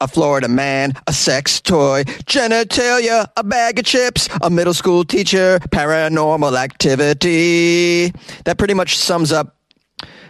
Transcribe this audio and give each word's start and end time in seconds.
a 0.00 0.08
Florida 0.08 0.48
man, 0.48 0.94
a 1.06 1.12
sex 1.12 1.60
toy, 1.60 2.04
genitalia, 2.24 3.26
a 3.36 3.44
bag 3.44 3.78
of 3.78 3.84
chips, 3.84 4.28
a 4.42 4.50
middle 4.50 4.74
school 4.74 5.04
teacher, 5.04 5.58
paranormal 5.70 6.58
activity. 6.58 8.12
That 8.44 8.58
pretty 8.58 8.74
much 8.74 8.98
sums 8.98 9.32
up 9.32 9.56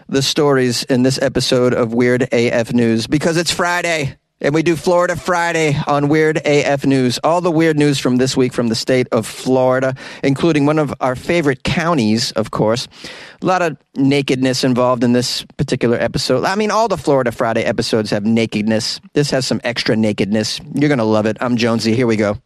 the 0.08 0.22
stories 0.22 0.82
in 0.84 1.02
this 1.04 1.20
episode 1.22 1.72
of 1.72 1.94
Weird 1.94 2.28
AF 2.32 2.72
News 2.72 3.06
because 3.06 3.36
it's 3.36 3.52
Friday. 3.52 4.16
And 4.42 4.54
we 4.54 4.62
do 4.62 4.74
Florida 4.74 5.16
Friday 5.16 5.76
on 5.86 6.08
Weird 6.08 6.38
AF 6.46 6.86
News. 6.86 7.20
All 7.22 7.42
the 7.42 7.50
weird 7.50 7.78
news 7.78 7.98
from 7.98 8.16
this 8.16 8.38
week 8.38 8.54
from 8.54 8.68
the 8.68 8.74
state 8.74 9.06
of 9.12 9.26
Florida, 9.26 9.94
including 10.24 10.64
one 10.64 10.78
of 10.78 10.94
our 11.02 11.14
favorite 11.14 11.62
counties, 11.62 12.32
of 12.32 12.50
course. 12.50 12.88
A 13.42 13.46
lot 13.46 13.60
of 13.60 13.76
nakedness 13.96 14.64
involved 14.64 15.04
in 15.04 15.12
this 15.12 15.44
particular 15.58 15.98
episode. 15.98 16.44
I 16.44 16.54
mean, 16.54 16.70
all 16.70 16.88
the 16.88 16.96
Florida 16.96 17.32
Friday 17.32 17.64
episodes 17.64 18.08
have 18.10 18.24
nakedness. 18.24 18.98
This 19.12 19.30
has 19.30 19.46
some 19.46 19.60
extra 19.62 19.94
nakedness. 19.94 20.58
You're 20.72 20.88
going 20.88 20.98
to 20.98 21.04
love 21.04 21.26
it. 21.26 21.36
I'm 21.42 21.58
Jonesy. 21.58 21.94
Here 21.94 22.06
we 22.06 22.16
go. 22.16 22.38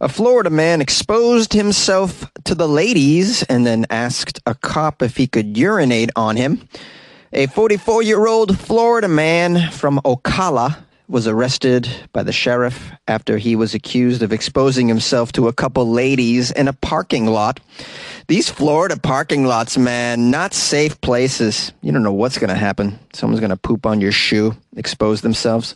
A 0.00 0.08
Florida 0.08 0.50
man 0.50 0.80
exposed 0.80 1.52
himself 1.52 2.30
to 2.44 2.54
the 2.54 2.68
ladies 2.68 3.42
and 3.44 3.66
then 3.66 3.84
asked 3.90 4.38
a 4.46 4.54
cop 4.54 5.02
if 5.02 5.16
he 5.16 5.26
could 5.26 5.56
urinate 5.56 6.10
on 6.14 6.36
him. 6.36 6.68
A 7.36 7.48
44 7.48 8.02
year 8.02 8.28
old 8.28 8.56
Florida 8.56 9.08
man 9.08 9.68
from 9.72 9.98
Ocala 10.04 10.76
was 11.08 11.26
arrested 11.26 11.88
by 12.12 12.22
the 12.22 12.30
sheriff 12.30 12.92
after 13.08 13.38
he 13.38 13.56
was 13.56 13.74
accused 13.74 14.22
of 14.22 14.32
exposing 14.32 14.86
himself 14.86 15.32
to 15.32 15.48
a 15.48 15.52
couple 15.52 15.90
ladies 15.90 16.52
in 16.52 16.68
a 16.68 16.72
parking 16.72 17.26
lot. 17.26 17.58
These 18.28 18.50
Florida 18.50 18.96
parking 18.96 19.46
lots, 19.46 19.76
man, 19.76 20.30
not 20.30 20.54
safe 20.54 21.00
places. 21.00 21.72
You 21.82 21.90
don't 21.90 22.04
know 22.04 22.12
what's 22.12 22.38
going 22.38 22.50
to 22.50 22.54
happen. 22.54 23.00
Someone's 23.12 23.40
going 23.40 23.50
to 23.50 23.56
poop 23.56 23.84
on 23.84 24.00
your 24.00 24.12
shoe, 24.12 24.56
expose 24.76 25.22
themselves. 25.22 25.74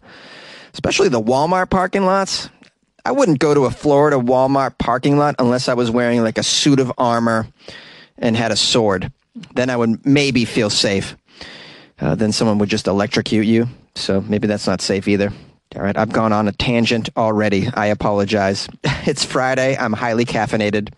Especially 0.75 1.09
the 1.09 1.21
Walmart 1.21 1.71
parking 1.71 2.05
lots. 2.05 2.51
I 3.05 3.11
wouldn't 3.11 3.41
go 3.41 3.53
to 3.53 3.65
a 3.65 3.73
Florida 3.73 4.17
Walmart 4.17 4.79
parking 4.79 5.19
lot 5.19 5.35
unless 5.41 5.69
I 5.69 5.75
was 5.75 5.91
wearing 5.91 6.23
like 6.23 6.39
a 6.39 6.45
suit 6.45 6.79
of 6.79 6.93
armor 6.97 7.49
and 8.17 8.37
had 8.37 8.53
a 8.53 8.57
sword. 8.57 9.11
Then 9.57 9.71
I 9.71 9.77
would 9.77 10.07
maybe 10.07 10.45
feel 10.45 10.71
safe 10.71 11.17
uh, 12.01 12.15
then 12.15 12.33
someone 12.33 12.59
would 12.59 12.69
just 12.69 12.87
electrocute 12.87 13.47
you. 13.47 13.69
So 13.95 14.21
maybe 14.21 14.47
that's 14.47 14.67
not 14.67 14.81
safe 14.81 15.09
either. 15.09 15.33
All 15.77 15.83
right, 15.83 15.97
I've 15.97 16.13
gone 16.13 16.33
on 16.33 16.49
a 16.49 16.53
tangent 16.53 17.11
already. 17.17 17.69
I 17.73 17.87
apologize. 17.87 18.69
It's 19.07 19.25
Friday. 19.25 19.75
I'm 19.75 19.95
highly 19.95 20.27
caffeinated. 20.27 20.93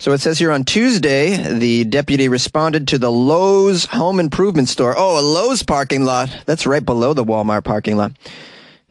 So 0.00 0.10
it 0.12 0.18
says 0.18 0.38
here 0.38 0.50
on 0.50 0.64
Tuesday, 0.64 1.36
the 1.36 1.84
deputy 1.84 2.28
responded 2.28 2.88
to 2.88 2.98
the 2.98 3.12
Lowe's 3.12 3.84
home 3.84 4.18
improvement 4.18 4.68
store. 4.68 4.94
Oh, 4.96 5.20
a 5.20 5.22
Lowe's 5.22 5.62
parking 5.62 6.04
lot. 6.04 6.34
That's 6.46 6.66
right 6.66 6.84
below 6.84 7.12
the 7.14 7.24
Walmart 7.24 7.62
parking 7.62 7.96
lot. 7.96 8.12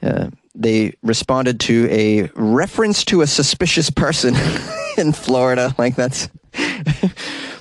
Uh, 0.02 0.30
they 0.56 0.94
responded 1.04 1.60
to 1.62 1.88
a 1.90 2.30
reference 2.36 3.04
to 3.06 3.22
a 3.22 3.28
suspicious 3.28 3.90
person 3.90 4.36
in 4.98 5.12
Florida. 5.12 5.74
Like 5.78 5.96
that's 5.96 6.30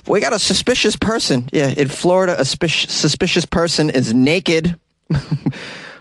we 0.09 0.19
got 0.19 0.33
a 0.33 0.39
suspicious 0.39 0.95
person. 0.95 1.47
Yeah, 1.53 1.69
in 1.69 1.87
Florida, 1.87 2.35
a 2.39 2.45
suspicious 2.45 3.45
person 3.45 3.89
is 3.89 4.13
naked, 4.13 4.77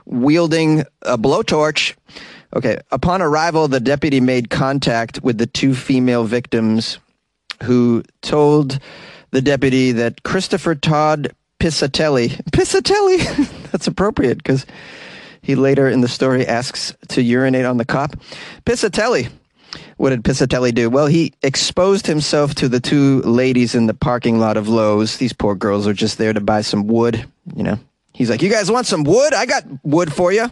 wielding 0.06 0.80
a 1.02 1.18
blowtorch. 1.18 1.94
Okay, 2.56 2.78
upon 2.90 3.20
arrival, 3.20 3.68
the 3.68 3.80
deputy 3.80 4.20
made 4.20 4.48
contact 4.48 5.22
with 5.22 5.36
the 5.36 5.46
two 5.46 5.74
female 5.74 6.24
victims 6.24 6.98
who 7.62 8.02
told 8.22 8.78
the 9.30 9.42
deputy 9.42 9.92
that 9.92 10.22
Christopher 10.22 10.74
Todd 10.74 11.34
Pisatelli, 11.60 12.28
Pisatelli, 12.50 13.70
that's 13.70 13.86
appropriate 13.86 14.38
because 14.38 14.64
he 15.42 15.54
later 15.54 15.88
in 15.88 16.00
the 16.00 16.08
story 16.08 16.46
asks 16.46 16.94
to 17.08 17.22
urinate 17.22 17.66
on 17.66 17.76
the 17.76 17.84
cop. 17.84 18.16
Pisatelli 18.64 19.30
what 19.96 20.10
did 20.10 20.24
Pisatelli 20.24 20.74
do? 20.74 20.90
Well, 20.90 21.06
he 21.06 21.32
exposed 21.42 22.06
himself 22.06 22.54
to 22.56 22.68
the 22.68 22.80
two 22.80 23.20
ladies 23.22 23.74
in 23.74 23.86
the 23.86 23.94
parking 23.94 24.38
lot 24.38 24.56
of 24.56 24.68
Lowe's. 24.68 25.16
These 25.16 25.32
poor 25.32 25.54
girls 25.54 25.86
are 25.86 25.92
just 25.92 26.18
there 26.18 26.32
to 26.32 26.40
buy 26.40 26.62
some 26.62 26.86
wood, 26.86 27.26
you 27.54 27.62
know. 27.62 27.78
He's 28.12 28.30
like, 28.30 28.42
"You 28.42 28.50
guys 28.50 28.70
want 28.70 28.86
some 28.86 29.04
wood? 29.04 29.34
I 29.34 29.46
got 29.46 29.64
wood 29.82 30.12
for 30.12 30.32
you." 30.32 30.50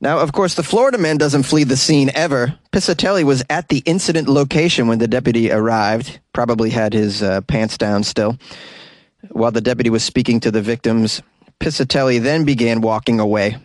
Now, 0.00 0.20
of 0.20 0.32
course, 0.32 0.54
the 0.54 0.62
Florida 0.62 0.96
man 0.96 1.16
doesn't 1.16 1.42
flee 1.42 1.64
the 1.64 1.76
scene 1.76 2.10
ever. 2.14 2.56
Pisatelli 2.72 3.24
was 3.24 3.42
at 3.50 3.68
the 3.68 3.78
incident 3.78 4.28
location 4.28 4.86
when 4.86 4.98
the 4.98 5.08
deputy 5.08 5.50
arrived, 5.50 6.20
probably 6.32 6.70
had 6.70 6.92
his 6.92 7.22
uh, 7.22 7.40
pants 7.42 7.76
down 7.76 8.04
still. 8.04 8.38
While 9.30 9.50
the 9.50 9.60
deputy 9.60 9.90
was 9.90 10.04
speaking 10.04 10.38
to 10.40 10.52
the 10.52 10.62
victims, 10.62 11.20
Pisatelli 11.58 12.22
then 12.22 12.44
began 12.44 12.80
walking 12.80 13.18
away. 13.18 13.56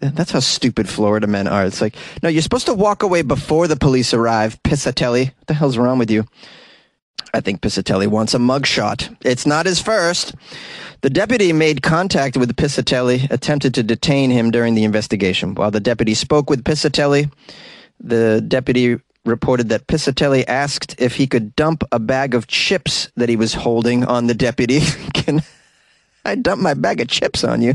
That's 0.00 0.30
how 0.30 0.40
stupid 0.40 0.88
Florida 0.88 1.26
men 1.26 1.48
are. 1.48 1.64
It's 1.64 1.80
like, 1.80 1.96
no, 2.22 2.28
you're 2.28 2.42
supposed 2.42 2.66
to 2.66 2.74
walk 2.74 3.02
away 3.02 3.22
before 3.22 3.66
the 3.66 3.76
police 3.76 4.14
arrive. 4.14 4.62
Pisatelli, 4.62 5.26
what 5.26 5.46
the 5.46 5.54
hell's 5.54 5.76
wrong 5.76 5.98
with 5.98 6.10
you? 6.10 6.24
I 7.34 7.40
think 7.40 7.62
Pisatelli 7.62 8.06
wants 8.06 8.34
a 8.34 8.38
mugshot. 8.38 9.16
It's 9.22 9.46
not 9.46 9.66
his 9.66 9.80
first. 9.80 10.34
The 11.00 11.10
deputy 11.10 11.52
made 11.52 11.82
contact 11.82 12.36
with 12.36 12.54
Pisatelli, 12.54 13.30
attempted 13.30 13.74
to 13.74 13.82
detain 13.82 14.30
him 14.30 14.50
during 14.50 14.74
the 14.74 14.84
investigation. 14.84 15.54
While 15.54 15.70
the 15.70 15.80
deputy 15.80 16.14
spoke 16.14 16.50
with 16.50 16.62
Pisatelli, 16.62 17.32
the 17.98 18.44
deputy 18.46 18.98
reported 19.24 19.68
that 19.70 19.86
Pisatelli 19.86 20.44
asked 20.46 20.94
if 21.00 21.16
he 21.16 21.26
could 21.26 21.56
dump 21.56 21.84
a 21.90 21.98
bag 21.98 22.34
of 22.34 22.48
chips 22.48 23.10
that 23.16 23.28
he 23.28 23.36
was 23.36 23.54
holding 23.54 24.04
on 24.04 24.26
the 24.26 24.34
deputy. 24.34 24.80
Can 25.14 25.42
I 26.24 26.34
dump 26.34 26.60
my 26.60 26.74
bag 26.74 27.00
of 27.00 27.08
chips 27.08 27.44
on 27.44 27.62
you? 27.62 27.74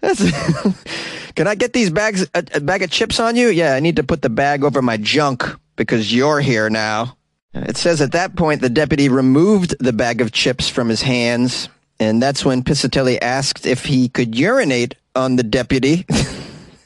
Can 1.34 1.46
I 1.46 1.54
get 1.54 1.72
these 1.72 1.90
bags, 1.90 2.26
a, 2.34 2.44
a 2.54 2.60
bag 2.60 2.82
of 2.82 2.90
chips 2.90 3.18
on 3.20 3.36
you? 3.36 3.48
Yeah, 3.48 3.74
I 3.74 3.80
need 3.80 3.96
to 3.96 4.04
put 4.04 4.22
the 4.22 4.30
bag 4.30 4.64
over 4.64 4.80
my 4.82 4.96
junk 4.96 5.44
because 5.76 6.14
you're 6.14 6.40
here 6.40 6.70
now. 6.70 7.16
It 7.54 7.76
says 7.76 8.00
at 8.00 8.12
that 8.12 8.36
point 8.36 8.60
the 8.60 8.68
deputy 8.68 9.08
removed 9.08 9.76
the 9.80 9.92
bag 9.92 10.20
of 10.20 10.32
chips 10.32 10.68
from 10.68 10.88
his 10.88 11.02
hands, 11.02 11.68
and 11.98 12.22
that's 12.22 12.44
when 12.44 12.62
Pisatelli 12.62 13.18
asked 13.20 13.66
if 13.66 13.84
he 13.84 14.08
could 14.08 14.34
urinate 14.34 14.94
on 15.14 15.36
the 15.36 15.42
deputy. 15.42 16.06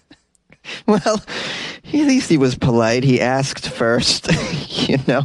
well, 0.87 1.23
at 1.85 1.93
least 1.93 2.31
he 2.31 2.39
was 2.39 2.55
polite. 2.55 3.05
He 3.05 3.21
asked 3.21 3.69
first, 3.69 4.31
you 4.89 4.99
know. 5.07 5.23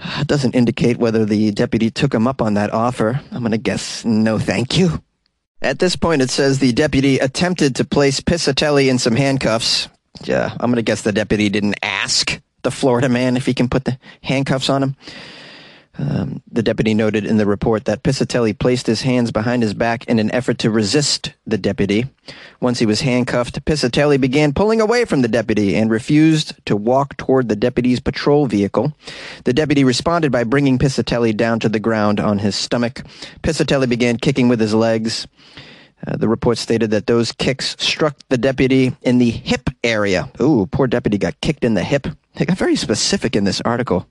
It 0.00 0.28
doesn't 0.28 0.54
indicate 0.54 0.96
whether 0.96 1.24
the 1.24 1.50
deputy 1.50 1.90
took 1.90 2.14
him 2.14 2.26
up 2.26 2.40
on 2.40 2.54
that 2.54 2.72
offer. 2.72 3.20
I'm 3.32 3.40
going 3.40 3.52
to 3.52 3.58
guess 3.58 4.04
no 4.04 4.38
thank 4.38 4.78
you. 4.78 5.02
At 5.60 5.80
this 5.80 5.96
point, 5.96 6.22
it 6.22 6.30
says 6.30 6.58
the 6.58 6.72
deputy 6.72 7.18
attempted 7.18 7.76
to 7.76 7.84
place 7.84 8.20
Pisatelli 8.20 8.88
in 8.88 8.98
some 8.98 9.16
handcuffs. 9.16 9.88
Yeah, 10.22 10.52
I'm 10.52 10.70
going 10.70 10.76
to 10.76 10.82
guess 10.82 11.02
the 11.02 11.12
deputy 11.12 11.48
didn't 11.48 11.76
ask 11.82 12.40
the 12.62 12.70
Florida 12.70 13.08
man 13.08 13.36
if 13.36 13.46
he 13.46 13.54
can 13.54 13.68
put 13.68 13.84
the 13.84 13.98
handcuffs 14.22 14.68
on 14.68 14.82
him. 14.82 14.96
Um, 15.98 16.42
the 16.50 16.62
deputy 16.62 16.94
noted 16.94 17.24
in 17.24 17.38
the 17.38 17.46
report 17.46 17.84
that 17.86 18.04
Pisatelli 18.04 18.56
placed 18.56 18.86
his 18.86 19.02
hands 19.02 19.32
behind 19.32 19.64
his 19.64 19.74
back 19.74 20.04
in 20.04 20.20
an 20.20 20.30
effort 20.30 20.58
to 20.58 20.70
resist 20.70 21.32
the 21.44 21.58
deputy. 21.58 22.06
Once 22.60 22.78
he 22.78 22.86
was 22.86 23.00
handcuffed, 23.00 23.64
Pisatelli 23.64 24.20
began 24.20 24.52
pulling 24.52 24.80
away 24.80 25.04
from 25.04 25.22
the 25.22 25.28
deputy 25.28 25.74
and 25.74 25.90
refused 25.90 26.54
to 26.66 26.76
walk 26.76 27.16
toward 27.16 27.48
the 27.48 27.56
deputy's 27.56 27.98
patrol 27.98 28.46
vehicle. 28.46 28.92
The 29.42 29.52
deputy 29.52 29.82
responded 29.82 30.30
by 30.30 30.44
bringing 30.44 30.78
Pisatelli 30.78 31.36
down 31.36 31.58
to 31.60 31.68
the 31.68 31.80
ground 31.80 32.20
on 32.20 32.38
his 32.38 32.54
stomach. 32.54 33.02
Pisatelli 33.42 33.88
began 33.88 34.18
kicking 34.18 34.46
with 34.46 34.60
his 34.60 34.74
legs. 34.74 35.26
Uh, 36.06 36.16
the 36.16 36.28
report 36.28 36.58
stated 36.58 36.92
that 36.92 37.08
those 37.08 37.32
kicks 37.32 37.74
struck 37.80 38.16
the 38.28 38.38
deputy 38.38 38.94
in 39.02 39.18
the 39.18 39.30
hip 39.30 39.68
area. 39.82 40.30
Ooh, 40.40 40.66
poor 40.70 40.86
deputy 40.86 41.18
got 41.18 41.40
kicked 41.40 41.64
in 41.64 41.74
the 41.74 41.82
hip. 41.82 42.06
They 42.34 42.44
got 42.44 42.56
very 42.56 42.76
specific 42.76 43.34
in 43.34 43.42
this 43.42 43.60
article. 43.62 44.06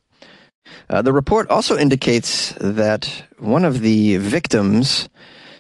Uh, 0.89 1.01
the 1.01 1.13
report 1.13 1.50
also 1.50 1.78
indicates 1.78 2.53
that 2.59 3.23
one 3.39 3.66
of 3.66 3.81
the 3.81 4.17
victims 4.17 5.09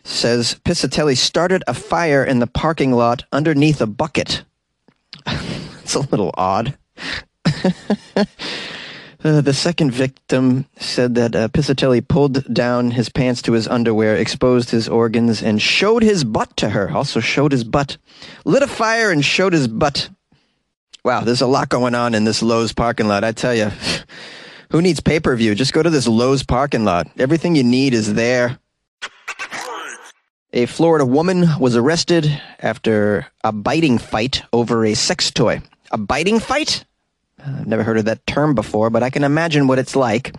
says 0.03 0.55
Pisatelli 0.63 1.17
started 1.17 1.63
a 1.67 1.73
fire 1.73 2.23
in 2.23 2.39
the 2.39 2.47
parking 2.47 2.93
lot 2.93 3.25
underneath 3.31 3.81
a 3.81 3.87
bucket. 3.87 4.43
it's 5.27 5.95
a 5.95 5.99
little 5.99 6.31
odd. 6.37 6.77
uh, 8.15 9.41
the 9.41 9.53
second 9.53 9.91
victim 9.91 10.65
said 10.77 11.15
that 11.15 11.35
uh, 11.35 11.47
Pisatelli 11.49 12.07
pulled 12.07 12.53
down 12.53 12.91
his 12.91 13.09
pants 13.09 13.41
to 13.43 13.51
his 13.51 13.67
underwear, 13.67 14.15
exposed 14.15 14.69
his 14.69 14.87
organs, 14.87 15.43
and 15.43 15.61
showed 15.61 16.03
his 16.03 16.23
butt 16.23 16.55
to 16.57 16.69
her. 16.69 16.89
Also 16.91 17.19
showed 17.19 17.51
his 17.51 17.65
butt. 17.65 17.97
Lit 18.45 18.63
a 18.63 18.67
fire 18.67 19.11
and 19.11 19.25
showed 19.25 19.53
his 19.53 19.67
butt. 19.67 20.09
Wow, 21.03 21.21
there's 21.21 21.41
a 21.41 21.47
lot 21.47 21.69
going 21.69 21.95
on 21.95 22.15
in 22.15 22.23
this 22.23 22.41
Lowe's 22.41 22.73
parking 22.73 23.07
lot, 23.07 23.23
I 23.23 23.33
tell 23.33 23.53
you. 23.55 23.71
Who 24.71 24.81
needs 24.81 24.99
pay 24.99 25.19
per 25.19 25.35
view? 25.35 25.55
Just 25.55 25.73
go 25.73 25.81
to 25.81 25.89
this 25.89 26.07
Lowe's 26.07 26.43
parking 26.43 26.83
lot. 26.83 27.07
Everything 27.17 27.55
you 27.55 27.63
need 27.63 27.93
is 27.93 28.13
there. 28.13 28.59
A 30.53 30.65
Florida 30.65 31.05
woman 31.05 31.45
was 31.59 31.75
arrested 31.75 32.41
after 32.59 33.27
a 33.43 33.51
biting 33.51 33.97
fight 33.97 34.43
over 34.53 34.85
a 34.85 34.93
sex 34.93 35.29
toy. 35.29 35.61
A 35.91 35.97
biting 35.97 36.39
fight? 36.39 36.85
I've 37.45 37.67
never 37.67 37.83
heard 37.83 37.97
of 37.97 38.05
that 38.05 38.25
term 38.25 38.55
before, 38.55 38.89
but 38.89 39.03
I 39.03 39.09
can 39.09 39.23
imagine 39.23 39.67
what 39.67 39.79
it's 39.79 39.95
like. 39.95 40.35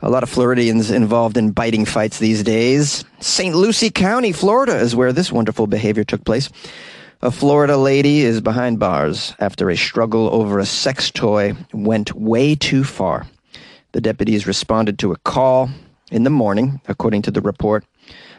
A 0.00 0.10
lot 0.10 0.22
of 0.22 0.28
Floridians 0.28 0.90
involved 0.90 1.36
in 1.36 1.52
biting 1.52 1.86
fights 1.86 2.18
these 2.18 2.42
days. 2.42 3.04
St. 3.20 3.54
Lucie 3.54 3.90
County, 3.90 4.32
Florida 4.32 4.76
is 4.76 4.94
where 4.94 5.12
this 5.12 5.32
wonderful 5.32 5.66
behavior 5.66 6.04
took 6.04 6.24
place. 6.24 6.50
A 7.22 7.30
Florida 7.30 7.76
lady 7.76 8.20
is 8.20 8.40
behind 8.40 8.78
bars 8.78 9.34
after 9.38 9.70
a 9.70 9.76
struggle 9.76 10.28
over 10.32 10.58
a 10.58 10.66
sex 10.66 11.10
toy 11.10 11.54
went 11.72 12.14
way 12.14 12.54
too 12.54 12.84
far. 12.84 13.26
The 13.92 14.00
deputies 14.00 14.46
responded 14.46 14.98
to 14.98 15.12
a 15.12 15.16
call 15.18 15.70
in 16.10 16.24
the 16.24 16.30
morning, 16.30 16.80
according 16.86 17.22
to 17.22 17.30
the 17.30 17.40
report. 17.40 17.84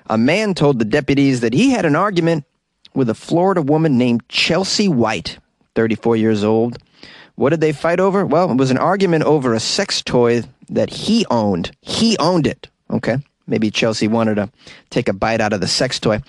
A 0.07 0.17
man 0.17 0.53
told 0.53 0.77
the 0.77 0.85
deputies 0.85 1.39
that 1.39 1.53
he 1.53 1.71
had 1.71 1.85
an 1.85 1.95
argument 1.95 2.43
with 2.93 3.09
a 3.09 3.15
Florida 3.15 3.61
woman 3.61 3.97
named 3.97 4.27
Chelsea 4.29 4.87
White, 4.87 5.39
34 5.73 6.17
years 6.17 6.43
old. 6.43 6.77
What 7.35 7.49
did 7.49 7.61
they 7.61 7.73
fight 7.73 7.99
over? 7.99 8.25
Well, 8.25 8.51
it 8.51 8.57
was 8.57 8.71
an 8.71 8.77
argument 8.77 9.23
over 9.23 9.53
a 9.53 9.59
sex 9.59 10.01
toy 10.01 10.43
that 10.69 10.89
he 10.89 11.25
owned. 11.31 11.71
He 11.81 12.17
owned 12.17 12.45
it. 12.47 12.69
Okay. 12.89 13.17
Maybe 13.47 13.69
Chelsea 13.69 14.07
wanted 14.07 14.35
to 14.35 14.49
take 14.89 15.07
a 15.07 15.13
bite 15.13 15.41
out 15.41 15.53
of 15.53 15.61
the 15.61 15.67
sex 15.67 15.99
toy. 15.99 16.21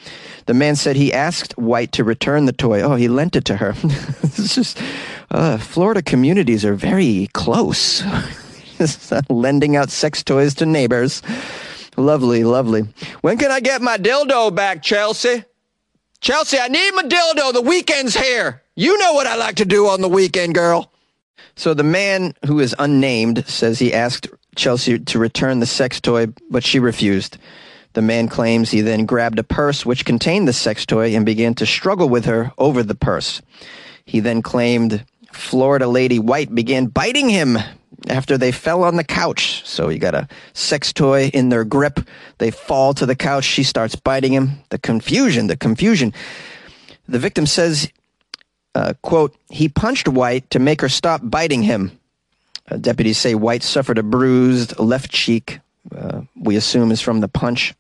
The 0.44 0.54
man 0.54 0.76
said 0.76 0.96
he 0.96 1.12
asked 1.12 1.56
White 1.56 1.92
to 1.92 2.04
return 2.04 2.44
the 2.44 2.52
toy. 2.52 2.82
Oh, 2.82 2.94
he 2.94 3.08
lent 3.08 3.36
it 3.36 3.44
to 3.46 3.56
her. 3.56 3.74
uh, 5.30 5.58
Florida 5.58 6.02
communities 6.02 6.64
are 6.64 6.74
very 6.74 7.28
close. 7.32 8.02
Lending 9.30 9.76
out 9.76 9.90
sex 9.90 10.22
toys 10.22 10.54
to 10.56 10.66
neighbors. 10.66 11.22
Lovely, 11.96 12.44
lovely. 12.44 12.82
When 13.22 13.38
can 13.38 13.50
I 13.50 13.60
get 13.60 13.80
my 13.80 13.96
dildo 13.96 14.54
back, 14.54 14.82
Chelsea? 14.82 15.44
Chelsea, 16.20 16.58
I 16.58 16.68
need 16.68 16.90
my 16.92 17.02
dildo. 17.04 17.54
The 17.54 17.62
weekend's 17.62 18.14
here. 18.14 18.62
You 18.74 18.98
know 18.98 19.14
what 19.14 19.26
I 19.26 19.36
like 19.36 19.56
to 19.56 19.64
do 19.64 19.86
on 19.86 20.02
the 20.02 20.08
weekend, 20.08 20.54
girl. 20.54 20.92
So 21.54 21.72
the 21.72 21.82
man 21.82 22.34
who 22.44 22.60
is 22.60 22.74
unnamed 22.78 23.46
says 23.46 23.78
he 23.78 23.94
asked 23.94 24.28
Chelsea 24.56 24.98
to 24.98 25.18
return 25.18 25.60
the 25.60 25.66
sex 25.66 26.00
toy, 26.00 26.26
but 26.50 26.64
she 26.64 26.78
refused. 26.78 27.38
The 27.92 28.02
man 28.02 28.28
claims 28.28 28.70
he 28.70 28.82
then 28.82 29.06
grabbed 29.06 29.38
a 29.38 29.44
purse 29.44 29.86
which 29.86 30.04
contained 30.04 30.46
the 30.46 30.52
sex 30.52 30.84
toy 30.84 31.14
and 31.14 31.24
began 31.24 31.54
to 31.54 31.66
struggle 31.66 32.08
with 32.08 32.26
her 32.26 32.52
over 32.58 32.82
the 32.82 32.94
purse. 32.94 33.40
He 34.04 34.20
then 34.20 34.42
claimed 34.42 35.04
Florida 35.32 35.88
Lady 35.88 36.18
White 36.18 36.54
began 36.54 36.86
biting 36.86 37.28
him 37.28 37.58
after 38.08 38.36
they 38.36 38.52
fell 38.52 38.84
on 38.84 38.96
the 38.96 39.04
couch. 39.04 39.66
So 39.66 39.88
you 39.88 39.98
got 39.98 40.14
a 40.14 40.28
sex 40.52 40.92
toy 40.92 41.30
in 41.32 41.48
their 41.48 41.64
grip. 41.64 42.00
They 42.38 42.50
fall 42.50 42.94
to 42.94 43.06
the 43.06 43.16
couch. 43.16 43.44
She 43.44 43.62
starts 43.62 43.96
biting 43.96 44.32
him. 44.32 44.58
The 44.68 44.78
confusion, 44.78 45.46
the 45.46 45.56
confusion. 45.56 46.12
The 47.08 47.18
victim 47.18 47.46
says, 47.46 47.90
uh, 48.74 48.94
quote, 49.02 49.34
he 49.48 49.68
punched 49.68 50.08
White 50.08 50.50
to 50.50 50.58
make 50.58 50.80
her 50.80 50.88
stop 50.88 51.20
biting 51.24 51.62
him. 51.62 51.98
Uh, 52.68 52.76
deputies 52.76 53.18
say 53.18 53.34
White 53.34 53.62
suffered 53.62 53.98
a 53.98 54.02
bruised 54.02 54.78
left 54.78 55.10
cheek. 55.10 55.60
Uh, 55.94 56.22
we 56.34 56.56
assume 56.56 56.90
is 56.90 57.00
from 57.00 57.20
the 57.20 57.28
punch. 57.28 57.74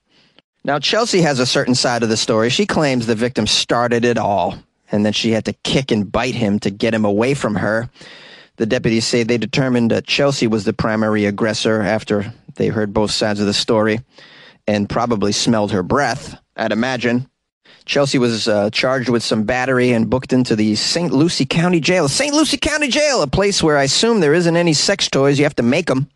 Now, 0.64 0.78
Chelsea 0.78 1.20
has 1.20 1.38
a 1.38 1.46
certain 1.46 1.74
side 1.74 2.02
of 2.02 2.08
the 2.08 2.16
story. 2.16 2.50
She 2.50 2.66
claims 2.66 3.06
the 3.06 3.14
victim 3.14 3.46
started 3.46 4.04
it 4.04 4.18
all 4.18 4.56
and 4.90 5.06
that 5.06 5.14
she 5.14 5.30
had 5.30 5.44
to 5.46 5.52
kick 5.52 5.90
and 5.90 6.10
bite 6.10 6.34
him 6.34 6.58
to 6.60 6.70
get 6.70 6.94
him 6.94 7.04
away 7.04 7.34
from 7.34 7.56
her. 7.56 7.90
The 8.56 8.66
deputies 8.66 9.06
say 9.06 9.22
they 9.22 9.38
determined 9.38 9.90
that 9.90 10.06
Chelsea 10.06 10.46
was 10.46 10.64
the 10.64 10.72
primary 10.72 11.24
aggressor 11.24 11.82
after 11.82 12.32
they 12.54 12.68
heard 12.68 12.94
both 12.94 13.10
sides 13.10 13.40
of 13.40 13.46
the 13.46 13.54
story 13.54 14.00
and 14.66 14.88
probably 14.88 15.32
smelled 15.32 15.72
her 15.72 15.82
breath, 15.82 16.36
I'd 16.56 16.72
imagine. 16.72 17.28
Chelsea 17.84 18.18
was 18.18 18.48
uh, 18.48 18.68
charged 18.70 19.08
with 19.08 19.22
some 19.22 19.44
battery 19.44 19.92
and 19.92 20.10
booked 20.10 20.32
into 20.32 20.56
the 20.56 20.74
St. 20.74 21.12
Lucie 21.12 21.46
County 21.46 21.78
Jail. 21.78 22.08
St. 22.08 22.34
Lucie 22.34 22.56
County 22.56 22.88
Jail, 22.88 23.22
a 23.22 23.28
place 23.28 23.62
where 23.62 23.78
I 23.78 23.84
assume 23.84 24.20
there 24.20 24.34
isn't 24.34 24.56
any 24.56 24.72
sex 24.72 25.08
toys. 25.08 25.38
You 25.38 25.44
have 25.44 25.56
to 25.56 25.62
make 25.62 25.86
them. 25.86 26.08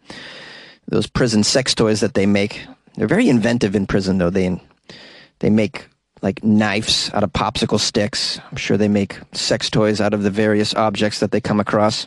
Those 0.88 1.06
prison 1.06 1.44
sex 1.44 1.74
toys 1.74 2.00
that 2.00 2.14
they 2.14 2.26
make. 2.26 2.66
They're 2.96 3.06
very 3.06 3.28
inventive 3.28 3.76
in 3.76 3.86
prison, 3.86 4.18
though. 4.18 4.30
They 4.30 4.60
they 5.38 5.50
make 5.50 5.86
like 6.22 6.42
knives 6.44 7.10
out 7.14 7.22
of 7.22 7.32
popsicle 7.32 7.80
sticks. 7.80 8.40
I'm 8.50 8.56
sure 8.56 8.76
they 8.76 8.88
make 8.88 9.18
sex 9.32 9.70
toys 9.70 10.00
out 10.00 10.12
of 10.12 10.22
the 10.22 10.30
various 10.30 10.74
objects 10.74 11.20
that 11.20 11.30
they 11.30 11.40
come 11.40 11.60
across. 11.60 12.06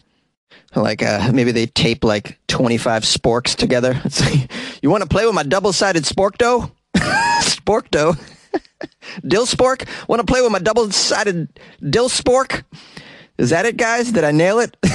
Like 0.75 1.01
uh, 1.03 1.31
maybe 1.33 1.51
they 1.51 1.67
tape 1.67 2.03
like 2.03 2.37
25 2.47 3.03
sporks 3.03 3.55
together. 3.55 3.93
Like, 4.19 4.51
you 4.81 4.89
want 4.89 5.03
to 5.03 5.09
play 5.09 5.25
with 5.25 5.33
my 5.33 5.43
double-sided 5.43 6.03
spork 6.03 6.37
dough? 6.37 6.71
spork 6.95 7.89
dough. 7.89 8.15
Dill 9.27 9.45
spork? 9.45 9.87
Want 10.07 10.19
to 10.19 10.25
play 10.25 10.41
with 10.41 10.51
my 10.51 10.59
double-sided 10.59 11.59
dill 11.89 12.09
spork? 12.09 12.63
Is 13.37 13.49
that 13.49 13.65
it, 13.65 13.77
guys? 13.77 14.11
Did 14.11 14.23
I 14.23 14.31
nail 14.31 14.59
it? 14.59 14.77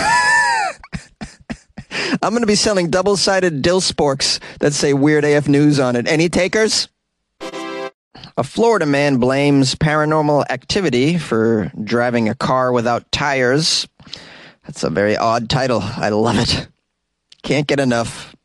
I'm 2.23 2.31
going 2.31 2.43
to 2.43 2.47
be 2.47 2.55
selling 2.55 2.91
double-sided 2.91 3.63
dill 3.63 3.81
sporks 3.81 4.41
that 4.61 4.73
say 4.73 4.93
Weird 4.93 5.25
AF 5.25 5.49
News 5.49 5.81
on 5.81 5.97
it. 5.97 6.07
Any 6.09 6.29
takers? 6.29 6.89
A 7.41 8.45
Florida 8.45 8.87
man 8.87 9.19
blames 9.19 9.75
paranormal 9.75 10.45
activity 10.49 11.19
for 11.19 11.73
driving 11.83 12.29
a 12.29 12.37
car 12.37 12.73
without 12.73 13.11
tires. 13.11 13.89
That's 14.65 14.85
a 14.85 14.91
very 14.91 15.17
odd 15.17 15.51
title. 15.51 15.81
I 15.83 16.11
love 16.11 16.39
it. 16.39 16.69
Can't 17.43 17.67
get 17.67 17.81
enough. 17.81 18.37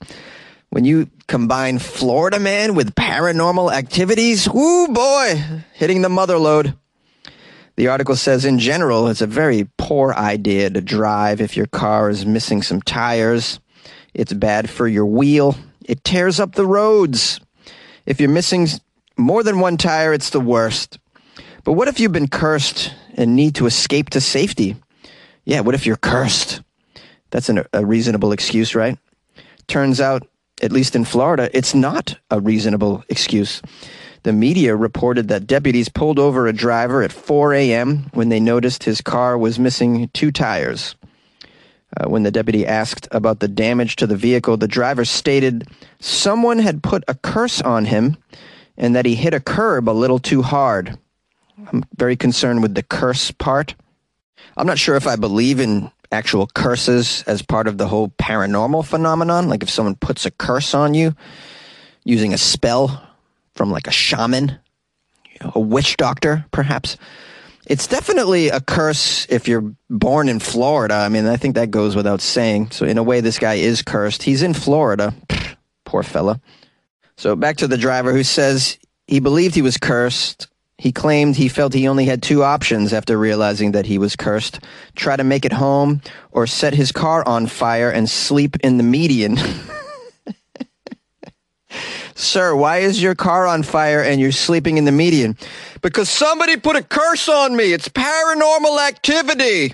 When 0.71 0.86
you 0.86 1.12
combine 1.33 1.80
Florida 1.80 2.39
man 2.39 2.75
with 2.75 2.94
paranormal 2.94 3.74
activities, 3.74 4.47
whoo 4.47 4.88
boy, 4.89 5.63
hitting 5.74 6.03
the 6.03 6.07
mother 6.07 6.38
lode. 6.38 6.75
The 7.75 7.88
article 7.88 8.15
says 8.15 8.45
in 8.45 8.59
general, 8.59 9.07
it's 9.07 9.24
a 9.24 9.25
very 9.25 9.68
poor 9.80 10.13
idea 10.13 10.69
to 10.69 10.80
drive 10.80 11.41
if 11.41 11.57
your 11.57 11.65
car 11.65 12.12
is 12.12 12.24
missing 12.24 12.62
some 12.62 12.83
tires. 12.83 13.59
It's 14.13 14.31
bad 14.31 14.69
for 14.69 14.88
your 14.88 15.07
wheel. 15.07 15.56
It 15.83 16.03
tears 16.03 16.39
up 16.39 16.53
the 16.53 16.68
roads. 16.68 17.39
If 18.06 18.19
you're 18.19 18.29
missing 18.29 18.68
more 19.18 19.41
than 19.41 19.59
one 19.59 19.77
tire, 19.77 20.13
it's 20.13 20.29
the 20.29 20.39
worst. 20.39 21.00
But 21.63 21.74
what 21.74 21.88
if 21.88 22.00
you've 22.00 22.12
been 22.12 22.27
cursed 22.27 22.94
and 23.15 23.36
need 23.36 23.56
to 23.56 23.65
escape 23.65 24.12
to 24.12 24.21
safety? 24.21 24.75
Yeah, 25.45 25.62
what 25.62 25.74
if 25.74 25.88
you're 25.88 25.97
cursed? 25.97 26.62
That's 27.31 27.50
an, 27.50 27.65
a 27.74 27.83
reasonable 27.83 28.33
excuse, 28.33 28.75
right? 28.75 29.00
Turns 29.65 30.00
out, 30.00 30.27
at 30.63 30.71
least 30.71 30.95
in 30.95 31.04
Florida, 31.04 31.50
it's 31.54 31.75
not 31.75 32.18
a 32.31 32.39
reasonable 32.39 33.04
excuse. 33.10 33.62
The 34.24 34.31
media 34.31 34.75
reported 34.75 35.27
that 35.27 35.45
deputies 35.45 35.89
pulled 35.89 36.18
over 36.18 36.48
a 36.48 36.54
driver 36.54 37.04
at 37.04 37.12
4 37.12 37.54
a.m. 37.54 38.10
when 38.13 38.30
they 38.30 38.39
noticed 38.39 38.86
his 38.86 39.01
car 39.01 39.38
was 39.38 39.60
missing 39.60 40.10
two 40.13 40.31
tires. 40.31 40.95
Uh, 41.95 42.10
when 42.10 42.24
the 42.24 42.31
deputy 42.31 42.65
asked 42.65 43.07
about 43.12 43.42
the 43.42 43.48
damage 43.50 43.98
to 43.98 44.07
the 44.07 44.15
vehicle, 44.15 44.56
the 44.56 44.68
driver 44.68 45.04
stated 45.04 45.68
someone 46.00 46.60
had 46.60 46.81
put 46.81 47.04
a 47.10 47.15
curse 47.15 47.62
on 47.62 47.86
him 47.86 48.18
and 48.77 48.95
that 48.95 49.06
he 49.06 49.15
hit 49.15 49.33
a 49.33 49.42
curb 49.42 49.89
a 49.89 49.92
little 49.92 50.18
too 50.18 50.42
hard. 50.42 50.98
I'm 51.68 51.83
very 51.95 52.15
concerned 52.15 52.62
with 52.62 52.74
the 52.74 52.83
curse 52.83 53.31
part. 53.31 53.75
I'm 54.55 54.65
not 54.65 54.79
sure 54.79 54.96
if 54.96 55.05
I 55.05 55.17
believe 55.17 55.60
in 55.60 55.91
actual 56.13 56.48
curses 56.48 57.24
as 57.24 57.41
part 57.41 57.67
of 57.67 57.77
the 57.77 57.88
whole 57.88 58.10
paranormal 58.10 58.86
phenomenon. 58.86 59.50
Like 59.50 59.63
if 59.63 59.70
someone 59.70 59.96
puts 59.96 60.25
a 60.25 60.32
curse 60.32 60.74
on 60.74 60.93
you 60.93 61.15
using 62.05 62.34
a 62.34 62.38
spell 62.38 63.05
from 63.55 63.72
like 63.72 63.88
a 63.88 63.91
shaman, 63.91 64.60
a 65.41 65.60
witch 65.60 65.98
doctor, 65.98 66.46
perhaps. 66.51 66.98
It's 67.65 67.88
definitely 67.88 68.50
a 68.50 68.60
curse 68.60 69.25
if 69.29 69.48
you're 69.48 69.74
born 69.89 70.29
in 70.29 70.39
Florida. 70.39 70.96
I 70.96 71.10
mean, 71.10 71.25
I 71.25 71.38
think 71.38 71.55
that 71.55 71.72
goes 71.72 71.96
without 71.96 72.20
saying. 72.20 72.72
So, 72.72 72.86
in 72.86 72.98
a 72.98 73.03
way, 73.03 73.22
this 73.22 73.39
guy 73.39 73.55
is 73.55 73.82
cursed. 73.82 74.24
He's 74.24 74.43
in 74.43 74.53
Florida. 74.53 75.13
Poor 75.86 76.03
fella. 76.03 76.41
So 77.17 77.36
back 77.36 77.58
to 77.58 77.67
the 77.67 77.77
driver 77.77 78.12
who 78.12 78.24
says 78.24 78.77
he 79.08 79.20
believed 79.20 79.55
he 79.55 79.62
was 79.62 79.77
cursed. 79.77 80.48
He 80.77 80.92
claimed 80.92 81.36
he 81.36 81.50
felt 81.50 81.74
he 81.74 81.88
only 81.88 82.06
had 82.06 82.22
two 82.22 82.44
options 82.44 82.94
after 82.94 83.18
realizing 83.18 83.72
that 83.74 83.86
he 83.86 83.98
was 83.98 84.15
cursed 84.15 84.60
try 84.96 85.15
to 85.15 85.24
make 85.24 85.46
it 85.46 85.53
home 85.53 86.01
or 86.32 86.48
set 86.48 86.74
his 86.74 86.92
car 86.92 87.25
on 87.27 87.48
fire 87.48 87.89
and 87.89 88.10
sleep 88.10 88.58
in 88.58 88.77
the 88.77 88.84
median. 88.84 89.38
Sir, 92.15 92.56
why 92.56 92.80
is 92.80 93.01
your 93.01 93.15
car 93.15 93.48
on 93.48 93.63
fire 93.63 94.01
and 94.01 94.22
you're 94.22 94.32
sleeping 94.32 94.77
in 94.77 94.86
the 94.86 94.92
median? 94.92 95.38
Because 95.82 96.10
somebody 96.10 96.58
put 96.58 96.75
a 96.75 96.84
curse 96.84 97.27
on 97.27 97.56
me. 97.56 97.74
It's 97.74 97.89
paranormal 97.89 98.88
activity. 98.88 99.74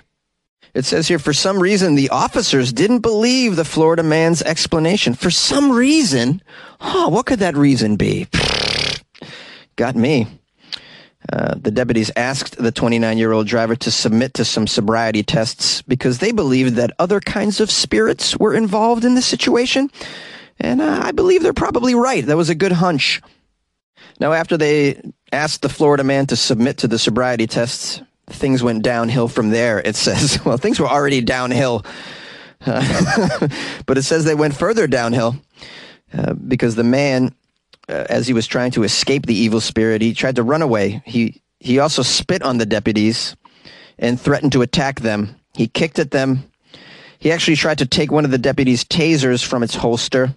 It 0.74 0.86
says 0.86 1.08
here, 1.08 1.20
for 1.20 1.34
some 1.34 1.60
reason, 1.60 1.96
the 1.96 2.10
officers 2.10 2.72
didn't 2.72 3.00
believe 3.00 3.56
the 3.56 3.66
Florida 3.66 4.04
man's 4.04 4.42
explanation. 4.42 5.16
For 5.16 5.32
some 5.32 5.72
reason? 5.72 6.42
Oh, 6.80 7.10
what 7.10 7.26
could 7.26 7.40
that 7.40 7.58
reason 7.58 7.96
be? 7.96 8.28
Got 9.76 9.96
me. 9.96 10.39
Uh, 11.32 11.54
the 11.56 11.72
deputies 11.72 12.12
asked 12.16 12.58
the 12.58 12.72
29 12.72 13.18
year 13.18 13.32
old 13.32 13.48
driver 13.48 13.76
to 13.76 13.92
submit 13.92 14.34
to 14.34 14.44
some 14.46 14.66
sobriety 14.68 15.22
tests 15.24 15.82
because 15.84 16.18
they 16.20 16.32
believed 16.32 16.76
that 16.76 16.92
other 16.98 17.20
kinds 17.20 17.60
of 17.60 17.70
spirits 17.70 18.38
were 18.38 18.56
involved 18.56 19.06
in 19.06 19.16
the 19.16 19.22
situation. 19.22 19.92
And 20.60 20.82
uh, 20.82 21.02
I 21.04 21.12
believe 21.12 21.44
they're 21.44 21.54
probably 21.54 21.94
right. 21.96 22.26
That 22.26 22.38
was 22.38 22.50
a 22.50 22.56
good 22.56 22.72
hunch. 22.72 23.22
Now, 24.20 24.34
after 24.34 24.58
they 24.58 25.02
asked 25.32 25.62
the 25.62 25.70
Florida 25.70 26.04
man 26.04 26.26
to 26.28 26.36
submit 26.36 26.78
to 26.80 26.88
the 26.88 27.00
sobriety 27.00 27.48
tests, 27.48 28.02
things 28.28 28.64
went 28.64 28.84
downhill 28.84 29.28
from 29.28 29.52
there. 29.52 29.80
It 29.80 29.96
says, 29.96 30.40
well, 30.46 30.58
things 30.58 30.80
were 30.80 30.88
already 30.90 31.22
downhill, 31.22 31.86
but 32.66 33.98
it 33.98 34.04
says 34.04 34.26
they 34.26 34.36
went 34.36 34.56
further 34.56 34.88
downhill. 34.88 35.36
uh, 36.14 36.34
because 36.34 36.76
the 36.76 36.84
man, 36.84 37.34
uh, 37.90 38.06
as 38.10 38.28
he 38.28 38.34
was 38.34 38.46
trying 38.48 38.72
to 38.72 38.84
escape 38.84 39.26
the 39.26 39.36
evil 39.36 39.60
spirit, 39.60 40.02
he 40.02 40.14
tried 40.14 40.36
to 40.36 40.44
run 40.44 40.62
away. 40.62 41.02
He 41.06 41.42
he 41.60 41.80
also 41.80 42.04
spit 42.04 42.42
on 42.44 42.58
the 42.58 42.66
deputies 42.66 43.36
and 43.98 44.20
threatened 44.20 44.54
to 44.54 44.62
attack 44.62 45.02
them. 45.02 45.36
He 45.54 45.68
kicked 45.68 46.00
at 46.00 46.12
them. 46.12 46.44
He 47.18 47.34
actually 47.34 47.58
tried 47.58 47.80
to 47.80 47.86
take 47.86 48.12
one 48.12 48.24
of 48.24 48.32
the 48.32 48.38
deputies' 48.38 48.86
tasers 48.86 49.46
from 49.46 49.62
its 49.62 49.76
holster. 49.76 50.34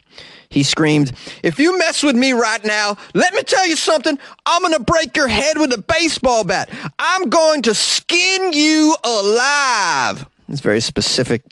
He 0.48 0.64
screamed, 0.64 1.12
If 1.44 1.60
you 1.60 1.78
mess 1.78 2.02
with 2.02 2.16
me 2.16 2.32
right 2.32 2.64
now, 2.64 2.96
let 3.14 3.32
me 3.34 3.42
tell 3.42 3.66
you 3.68 3.76
something. 3.76 4.18
I'm 4.44 4.62
going 4.62 4.74
to 4.74 4.82
break 4.82 5.16
your 5.16 5.28
head 5.28 5.58
with 5.58 5.72
a 5.72 5.80
baseball 5.80 6.42
bat. 6.42 6.70
I'm 6.98 7.30
going 7.30 7.62
to 7.62 7.74
skin 7.74 8.52
you 8.52 8.96
alive. 9.04 10.26
It's 10.48 10.60
very 10.60 10.80
specific 10.80 11.44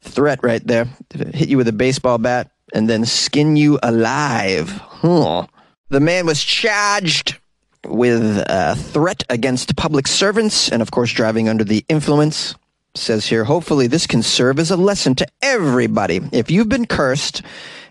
threat 0.00 0.40
right 0.42 0.66
there. 0.66 0.86
Hit 1.12 1.50
you 1.50 1.58
with 1.58 1.68
a 1.68 1.72
baseball 1.72 2.16
bat 2.16 2.50
and 2.72 2.88
then 2.88 3.04
skin 3.04 3.56
you 3.56 3.78
alive. 3.82 4.70
Huh. 4.70 5.46
The 5.90 6.00
man 6.00 6.26
was 6.26 6.42
charged 6.42 7.38
with 7.86 8.44
a 8.48 8.74
threat 8.76 9.22
against 9.28 9.76
public 9.76 10.06
servants 10.06 10.70
and, 10.70 10.80
of 10.82 10.90
course, 10.90 11.12
driving 11.12 11.48
under 11.48 11.64
the 11.64 11.84
influence. 11.88 12.54
Says 12.96 13.26
here, 13.26 13.42
hopefully, 13.42 13.88
this 13.88 14.06
can 14.06 14.22
serve 14.22 14.60
as 14.60 14.70
a 14.70 14.76
lesson 14.76 15.16
to 15.16 15.26
everybody. 15.42 16.20
If 16.30 16.48
you've 16.48 16.68
been 16.68 16.86
cursed 16.86 17.42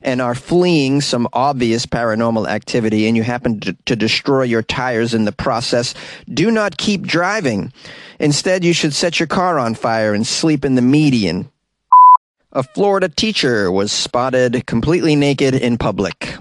and 0.01 0.21
are 0.21 0.35
fleeing 0.35 1.01
some 1.01 1.27
obvious 1.33 1.85
paranormal 1.85 2.47
activity 2.47 3.07
and 3.07 3.17
you 3.17 3.23
happen 3.23 3.59
to, 3.61 3.73
to, 3.85 3.97
destroy 3.97 4.43
your 4.43 4.61
tires 4.61 5.13
in 5.13 5.25
the 5.25 5.33
process, 5.33 5.93
do 6.33 6.51
not 6.51 6.77
keep 6.77 7.01
driving. 7.01 7.73
Instead, 8.19 8.63
you 8.63 8.73
should 8.73 8.93
set 8.93 9.19
your 9.19 9.27
car 9.27 9.59
on 9.59 9.75
fire 9.75 10.13
and 10.13 10.25
sleep 10.25 10.63
in 10.63 10.75
the 10.75 10.81
median. 10.81 11.49
A 12.55 12.61
Florida 12.61 13.09
teacher 13.09 13.71
was 13.71 13.91
spotted 13.91 14.67
completely 14.67 15.15
naked 15.15 15.55
in 15.55 15.75
public. 15.75 16.35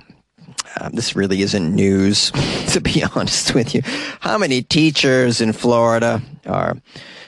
Um, 0.79 0.93
this 0.93 1.17
really 1.17 1.41
isn't 1.41 1.75
news, 1.75 2.31
to 2.69 2.83
be 2.83 3.03
honest 3.15 3.55
with 3.55 3.75
you. 3.75 3.81
How 4.21 4.37
many 4.37 4.61
teachers 4.61 5.41
in 5.41 5.55
Florida 5.55 6.21
are 6.45 6.77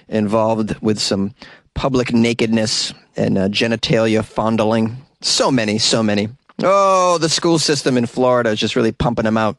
involved 0.08 0.78
with 0.82 0.98
some 0.98 1.34
public 1.72 2.12
nakedness 2.12 2.92
and 3.16 3.38
uh, 3.38 3.48
genitalia 3.48 4.22
fondling? 4.22 4.98
So 5.22 5.50
many, 5.50 5.78
so 5.78 6.02
many. 6.02 6.28
Oh, 6.62 7.16
the 7.16 7.30
school 7.30 7.58
system 7.58 7.96
in 7.96 8.04
Florida 8.04 8.50
is 8.50 8.60
just 8.60 8.76
really 8.76 8.92
pumping 8.92 9.24
them 9.24 9.38
out. 9.38 9.56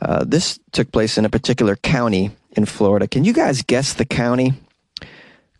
Uh, 0.00 0.22
this 0.24 0.60
took 0.70 0.92
place 0.92 1.18
in 1.18 1.24
a 1.24 1.28
particular 1.28 1.74
county 1.74 2.30
in 2.52 2.66
Florida. 2.66 3.08
Can 3.08 3.24
you 3.24 3.32
guys 3.32 3.62
guess 3.62 3.94
the 3.94 4.04
county? 4.04 4.52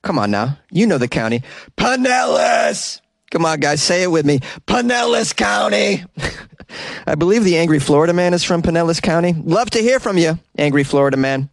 Come 0.03 0.19
on 0.19 0.31
now. 0.31 0.59
You 0.71 0.87
know 0.87 0.99
the 0.99 1.09
county. 1.09 1.43
Pinellas! 1.77 3.01
Come 3.33 3.47
on, 3.47 3.61
guys, 3.61 3.83
say 3.83 4.03
it 4.03 4.11
with 4.11 4.27
me. 4.27 4.41
Pinellas 4.67 5.35
County! 5.35 6.05
I 7.07 7.15
believe 7.15 7.45
the 7.45 7.57
angry 7.57 7.79
Florida 7.79 8.13
man 8.13 8.35
is 8.35 8.45
from 8.45 8.61
Pinellas 8.61 9.01
County. 9.01 9.33
Love 9.33 9.71
to 9.71 9.79
hear 9.79 9.99
from 10.01 10.19
you, 10.19 10.39
angry 10.59 10.85
Florida 10.85 11.17
man. 11.17 11.49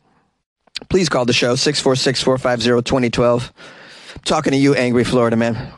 Please 0.90 1.08
call 1.08 1.24
the 1.24 1.32
show, 1.32 1.56
646 1.56 2.22
450 2.22 2.84
2012. 2.84 3.54
Talking 4.26 4.52
to 4.52 4.58
you, 4.58 4.76
angry 4.76 5.06
Florida 5.06 5.38
man. 5.38 5.72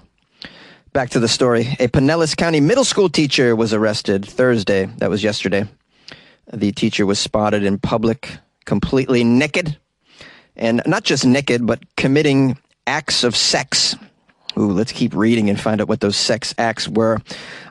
Back 0.93 1.11
to 1.11 1.19
the 1.19 1.27
story. 1.27 1.75
A 1.79 1.87
Pinellas 1.87 2.35
County 2.35 2.59
middle 2.59 2.83
school 2.83 3.07
teacher 3.07 3.55
was 3.55 3.71
arrested 3.71 4.25
Thursday. 4.25 4.85
That 4.97 5.11
was 5.11 5.23
yesterday. 5.23 5.65
The 6.51 6.71
teacher 6.71 7.05
was 7.05 7.19
spotted 7.19 7.63
in 7.63 7.77
public, 7.77 8.37
completely 8.65 9.23
naked. 9.23 9.77
And 10.55 10.81
not 10.85 11.03
just 11.03 11.25
naked, 11.25 11.65
but 11.65 11.95
committing 11.95 12.57
acts 12.87 13.23
of 13.23 13.35
sex 13.35 13.95
Ooh, 14.57 14.71
let's 14.71 14.91
keep 14.91 15.15
reading 15.15 15.49
and 15.49 15.59
find 15.59 15.81
out 15.81 15.87
what 15.87 16.01
those 16.01 16.17
sex 16.17 16.53
acts 16.57 16.87
were. 16.87 17.19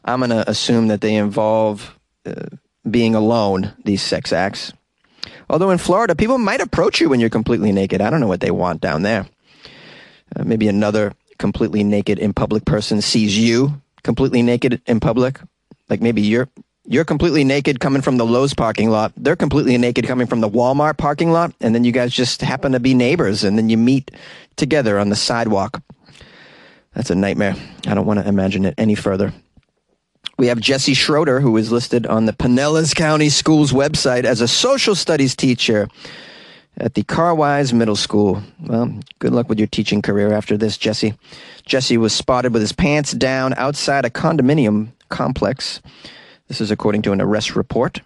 I'm 0.05 0.21
going 0.21 0.31
to 0.31 0.49
assume 0.49 0.89
that 0.89 1.01
they 1.01 1.15
involve 1.15 1.99
uh, 2.25 2.47
being 2.89 3.15
alone, 3.15 3.73
these 3.85 4.03
sex 4.03 4.33
acts. 4.33 4.73
Although 5.49 5.71
in 5.71 5.79
Florida, 5.79 6.15
people 6.15 6.39
might 6.39 6.61
approach 6.61 7.01
you 7.01 7.09
when 7.09 7.21
you're 7.21 7.29
completely 7.29 7.73
naked. 7.73 8.01
I 8.01 8.09
don't 8.09 8.21
know 8.21 8.29
what 8.29 8.41
they 8.41 8.51
want 8.51 8.81
down 8.81 9.03
there. 9.03 9.27
Uh, 10.35 10.45
maybe 10.45 10.69
another 10.69 11.13
completely 11.39 11.85
naked 11.85 12.19
in 12.19 12.33
public 12.33 12.65
person 12.65 13.03
sees 13.03 13.37
you 13.39 13.81
completely 14.03 14.43
naked 14.43 14.81
in 14.87 15.01
public. 15.01 15.41
Like 15.89 16.01
maybe 16.01 16.23
you're 16.23 16.49
you're 16.87 17.05
completely 17.05 17.45
naked 17.45 17.81
coming 17.81 18.03
from 18.03 18.17
the 18.17 18.27
Lowe's 18.27 18.55
parking 18.55 18.91
lot. 18.91 19.13
They're 19.17 19.37
completely 19.37 19.77
naked 19.79 20.07
coming 20.07 20.27
from 20.27 20.41
the 20.41 20.49
Walmart 20.49 20.99
parking 20.99 21.31
lot, 21.31 21.53
and 21.61 21.75
then 21.75 21.85
you 21.85 21.93
guys 21.93 22.13
just 22.13 22.43
happen 22.43 22.73
to 22.73 22.81
be 22.81 22.95
neighbors, 22.95 23.45
and 23.45 23.57
then 23.57 23.69
you 23.69 23.77
meet 23.77 24.11
together 24.57 24.99
on 24.99 25.09
the 25.11 25.17
sidewalk. 25.17 25.83
That's 26.95 27.11
a 27.11 27.15
nightmare. 27.15 27.55
I 27.87 27.95
don't 27.95 28.07
want 28.07 28.21
to 28.21 28.29
imagine 28.29 28.65
it 28.65 28.75
any 28.77 28.95
further. 28.95 29.33
We 30.39 30.47
have 30.47 30.59
Jesse 30.59 30.95
Schroeder, 30.95 31.41
who 31.41 31.57
is 31.57 31.71
listed 31.71 32.07
on 32.07 32.25
the 32.25 32.33
Pinellas 32.33 32.95
County 32.95 33.29
Schools 33.29 33.73
website 33.73 34.25
as 34.25 34.41
a 34.41 34.49
social 34.49 34.95
studies 34.95 35.37
teacher 35.37 35.87
at 36.79 36.95
the 36.95 37.03
Carwise 37.03 37.73
Middle 37.75 37.97
School. 37.97 38.43
Well, 38.65 38.99
good 39.19 39.33
luck 39.33 39.49
with 39.49 39.59
your 39.59 39.69
teaching 39.69 40.01
career 40.01 40.33
after 40.33 40.57
this, 40.57 40.79
Jesse. 40.79 41.15
Jesse 41.67 41.99
was 41.99 42.15
spotted 42.15 42.55
with 42.55 42.63
his 42.63 42.73
pants 42.73 43.13
down 43.13 43.53
outside 43.55 44.07
a 44.07 44.11
condominium 44.11 44.93
complex. 45.11 45.81
This 46.51 46.61
is 46.61 46.73
according 46.73 47.03
to 47.03 47.13
an 47.13 47.21
arrest 47.21 47.55
report. 47.55 48.01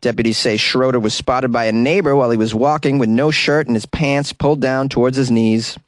Deputies 0.00 0.36
say 0.36 0.56
Schroeder 0.56 0.98
was 0.98 1.14
spotted 1.14 1.52
by 1.52 1.66
a 1.66 1.72
neighbor 1.72 2.16
while 2.16 2.32
he 2.32 2.36
was 2.36 2.52
walking 2.52 2.98
with 2.98 3.08
no 3.08 3.30
shirt 3.30 3.68
and 3.68 3.76
his 3.76 3.86
pants 3.86 4.32
pulled 4.32 4.60
down 4.60 4.88
towards 4.88 5.16
his 5.16 5.30
knees. 5.30 5.78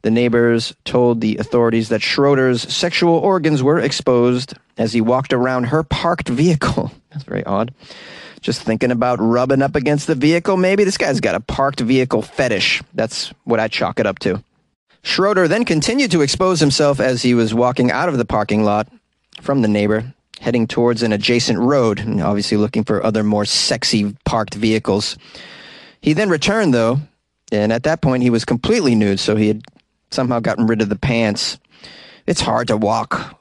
The 0.00 0.10
neighbors 0.10 0.74
told 0.86 1.20
the 1.20 1.36
authorities 1.36 1.90
that 1.90 2.00
Schroeder's 2.00 2.62
sexual 2.62 3.16
organs 3.16 3.62
were 3.62 3.78
exposed 3.78 4.54
as 4.78 4.94
he 4.94 5.02
walked 5.02 5.34
around 5.34 5.64
her 5.64 5.82
parked 5.82 6.30
vehicle. 6.30 6.90
That's 7.10 7.24
very 7.24 7.44
odd. 7.44 7.74
Just 8.40 8.62
thinking 8.62 8.90
about 8.90 9.20
rubbing 9.20 9.60
up 9.60 9.76
against 9.76 10.06
the 10.06 10.14
vehicle, 10.14 10.56
maybe 10.56 10.84
this 10.84 10.96
guy's 10.96 11.20
got 11.20 11.34
a 11.34 11.40
parked 11.40 11.80
vehicle 11.80 12.22
fetish. 12.22 12.82
That's 12.94 13.34
what 13.44 13.60
I 13.60 13.68
chalk 13.68 14.00
it 14.00 14.06
up 14.06 14.18
to. 14.20 14.42
Schroeder 15.02 15.46
then 15.46 15.66
continued 15.66 16.12
to 16.12 16.22
expose 16.22 16.60
himself 16.60 17.00
as 17.00 17.20
he 17.20 17.34
was 17.34 17.52
walking 17.52 17.90
out 17.90 18.08
of 18.08 18.16
the 18.16 18.24
parking 18.24 18.64
lot 18.64 18.88
from 19.42 19.60
the 19.60 19.68
neighbor, 19.68 20.14
heading 20.40 20.66
towards 20.66 21.02
an 21.02 21.12
adjacent 21.12 21.58
road, 21.58 22.00
obviously 22.20 22.56
looking 22.56 22.84
for 22.84 23.04
other 23.04 23.22
more 23.22 23.44
sexy 23.44 24.16
parked 24.24 24.54
vehicles. 24.54 25.16
He 26.00 26.12
then 26.12 26.28
returned, 26.28 26.74
though, 26.74 27.00
and 27.50 27.72
at 27.72 27.84
that 27.84 28.02
point 28.02 28.22
he 28.22 28.30
was 28.30 28.44
completely 28.44 28.94
nude, 28.94 29.20
so 29.20 29.36
he 29.36 29.48
had 29.48 29.62
somehow 30.10 30.40
gotten 30.40 30.66
rid 30.66 30.82
of 30.82 30.88
the 30.88 30.96
pants. 30.96 31.58
It's 32.26 32.40
hard 32.40 32.68
to 32.68 32.76
walk 32.76 33.40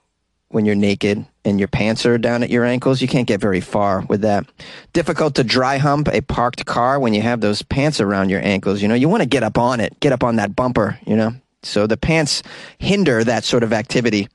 when 0.49 0.65
you're 0.65 0.75
naked 0.75 1.25
and 1.45 1.59
your 1.59 1.67
pants 1.67 2.05
are 2.05 2.17
down 2.17 2.43
at 2.43 2.49
your 2.49 2.63
ankles. 2.63 3.01
You 3.01 3.07
can't 3.07 3.27
get 3.27 3.41
very 3.41 3.59
far 3.59 4.01
with 4.01 4.21
that. 4.21 4.45
Difficult 4.93 5.35
to 5.35 5.43
dry 5.43 5.77
hump 5.77 6.07
a 6.09 6.21
parked 6.21 6.65
car 6.65 6.99
when 6.99 7.13
you 7.13 7.21
have 7.21 7.41
those 7.41 7.61
pants 7.61 7.99
around 7.99 8.29
your 8.29 8.41
ankles. 8.45 8.81
You 8.81 8.87
know, 8.87 8.93
you 8.95 9.09
want 9.09 9.23
to 9.23 9.29
get 9.29 9.43
up 9.43 9.57
on 9.57 9.79
it, 9.79 9.99
get 9.99 10.13
up 10.13 10.23
on 10.23 10.37
that 10.37 10.55
bumper, 10.55 10.99
you 11.05 11.15
know. 11.15 11.33
So 11.63 11.87
the 11.87 11.97
pants 11.97 12.43
hinder 12.77 13.23
that 13.23 13.43
sort 13.43 13.63
of 13.63 13.73
activity. 13.73 14.27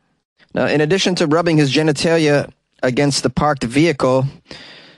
Now, 0.54 0.66
in 0.66 0.80
addition 0.80 1.14
to 1.16 1.26
rubbing 1.26 1.56
his 1.56 1.72
genitalia 1.72 2.50
against 2.82 3.22
the 3.22 3.30
parked 3.30 3.64
vehicle, 3.64 4.26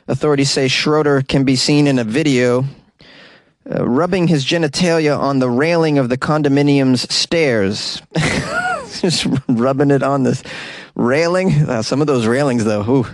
authorities 0.08 0.50
say 0.50 0.68
Schroeder 0.68 1.22
can 1.22 1.44
be 1.44 1.56
seen 1.56 1.86
in 1.86 1.98
a 1.98 2.04
video 2.04 2.64
uh, 3.70 3.86
rubbing 3.86 4.26
his 4.28 4.44
genitalia 4.44 5.18
on 5.18 5.38
the 5.38 5.50
railing 5.50 5.98
of 5.98 6.08
the 6.08 6.16
condominium's 6.16 7.12
stairs. 7.14 8.02
Just 9.00 9.26
rubbing 9.48 9.90
it 9.90 10.02
on 10.02 10.22
the 10.24 10.42
railing. 10.94 11.52
Uh, 11.52 11.82
some 11.82 12.00
of 12.00 12.06
those 12.06 12.26
railings, 12.26 12.64
though, 12.64 12.82
ooh, 12.88 13.06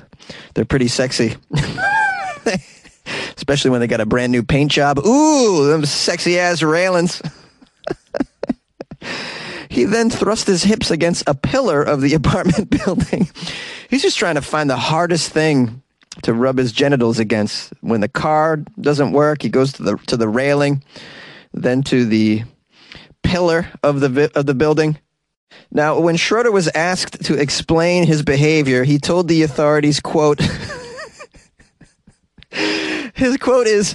they're 0.54 0.64
pretty 0.64 0.88
sexy. 0.88 1.36
Especially 3.36 3.70
when 3.70 3.80
they 3.80 3.86
got 3.86 4.00
a 4.00 4.06
brand 4.06 4.32
new 4.32 4.42
paint 4.42 4.70
job. 4.72 4.98
Ooh, 4.98 5.66
them 5.68 5.84
sexy 5.84 6.38
ass 6.38 6.62
railings. 6.62 7.22
he 9.76 9.84
then 9.84 10.08
thrust 10.08 10.46
his 10.46 10.62
hips 10.62 10.90
against 10.90 11.22
a 11.26 11.34
pillar 11.34 11.82
of 11.82 12.00
the 12.00 12.14
apartment 12.20 12.70
building. 12.70 13.28
He's 13.90 14.02
just 14.02 14.18
trying 14.18 14.36
to 14.36 14.42
find 14.42 14.70
the 14.70 14.76
hardest 14.76 15.30
thing 15.30 15.82
to 16.22 16.32
rub 16.32 16.56
his 16.56 16.72
genitals 16.72 17.18
against. 17.18 17.74
When 17.82 18.00
the 18.00 18.08
car 18.08 18.64
doesn't 18.80 19.12
work, 19.12 19.42
he 19.42 19.50
goes 19.50 19.74
to 19.74 19.82
the 19.82 19.96
to 20.06 20.16
the 20.16 20.28
railing, 20.28 20.82
then 21.52 21.82
to 21.84 22.06
the 22.06 22.44
pillar 23.22 23.68
of 23.82 24.00
the 24.00 24.30
of 24.34 24.46
the 24.46 24.54
building. 24.54 24.98
Now, 25.70 26.00
when 26.00 26.16
Schroeder 26.16 26.50
was 26.50 26.68
asked 26.68 27.24
to 27.24 27.38
explain 27.38 28.06
his 28.06 28.22
behavior, 28.22 28.82
he 28.82 28.98
told 28.98 29.28
the 29.28 29.42
authorities, 29.42 30.00
quote, 30.00 30.40
his 32.50 33.36
quote 33.36 33.66
is, 33.66 33.94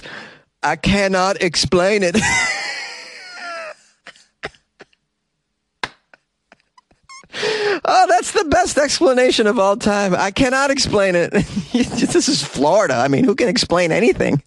I 0.62 0.76
cannot 0.76 1.42
explain 1.42 2.04
it. 2.04 2.16
Oh, 7.84 8.06
that's 8.08 8.32
the 8.32 8.44
best 8.44 8.78
explanation 8.78 9.46
of 9.46 9.58
all 9.58 9.76
time. 9.76 10.14
I 10.14 10.30
cannot 10.30 10.70
explain 10.70 11.14
it. 11.16 11.32
this 11.72 12.28
is 12.28 12.42
Florida. 12.42 12.94
I 12.94 13.08
mean, 13.08 13.24
who 13.24 13.34
can 13.34 13.48
explain 13.48 13.90
anything? 13.90 14.42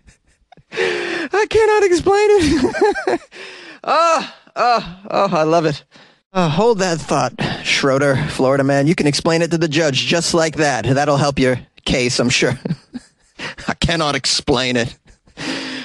I 0.71 1.45
cannot 1.49 1.83
explain 1.83 2.27
it. 2.29 3.21
oh, 3.83 4.33
oh, 4.55 4.99
oh, 5.11 5.29
I 5.35 5.43
love 5.43 5.65
it. 5.65 5.83
Uh, 6.31 6.49
hold 6.49 6.79
that 6.79 6.99
thought, 6.99 7.33
Schroeder, 7.63 8.15
Florida 8.15 8.63
man. 8.63 8.87
You 8.87 8.95
can 8.95 9.07
explain 9.07 9.41
it 9.41 9.51
to 9.51 9.57
the 9.57 9.67
judge 9.69 10.05
just 10.05 10.33
like 10.33 10.57
that. 10.57 10.85
That'll 10.85 11.17
help 11.17 11.39
your 11.39 11.59
case, 11.85 12.19
I'm 12.19 12.29
sure. 12.29 12.59
I 13.67 13.73
cannot 13.75 14.15
explain 14.15 14.75
it. 14.75 14.97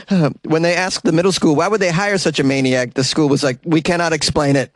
Uh, 0.09 0.31
when 0.45 0.63
they 0.63 0.75
asked 0.75 1.05
the 1.05 1.13
middle 1.13 1.31
school, 1.31 1.55
why 1.55 1.69
would 1.69 1.81
they 1.81 1.91
hire 1.91 2.19
such 2.19 2.41
a 2.41 2.45
maniac? 2.45 2.95
The 2.95 3.05
school 3.05 3.29
was 3.29 3.45
like, 3.45 3.59
we 3.65 3.81
cannot 3.81 4.13
explain 4.13 4.57
it. 4.57 4.73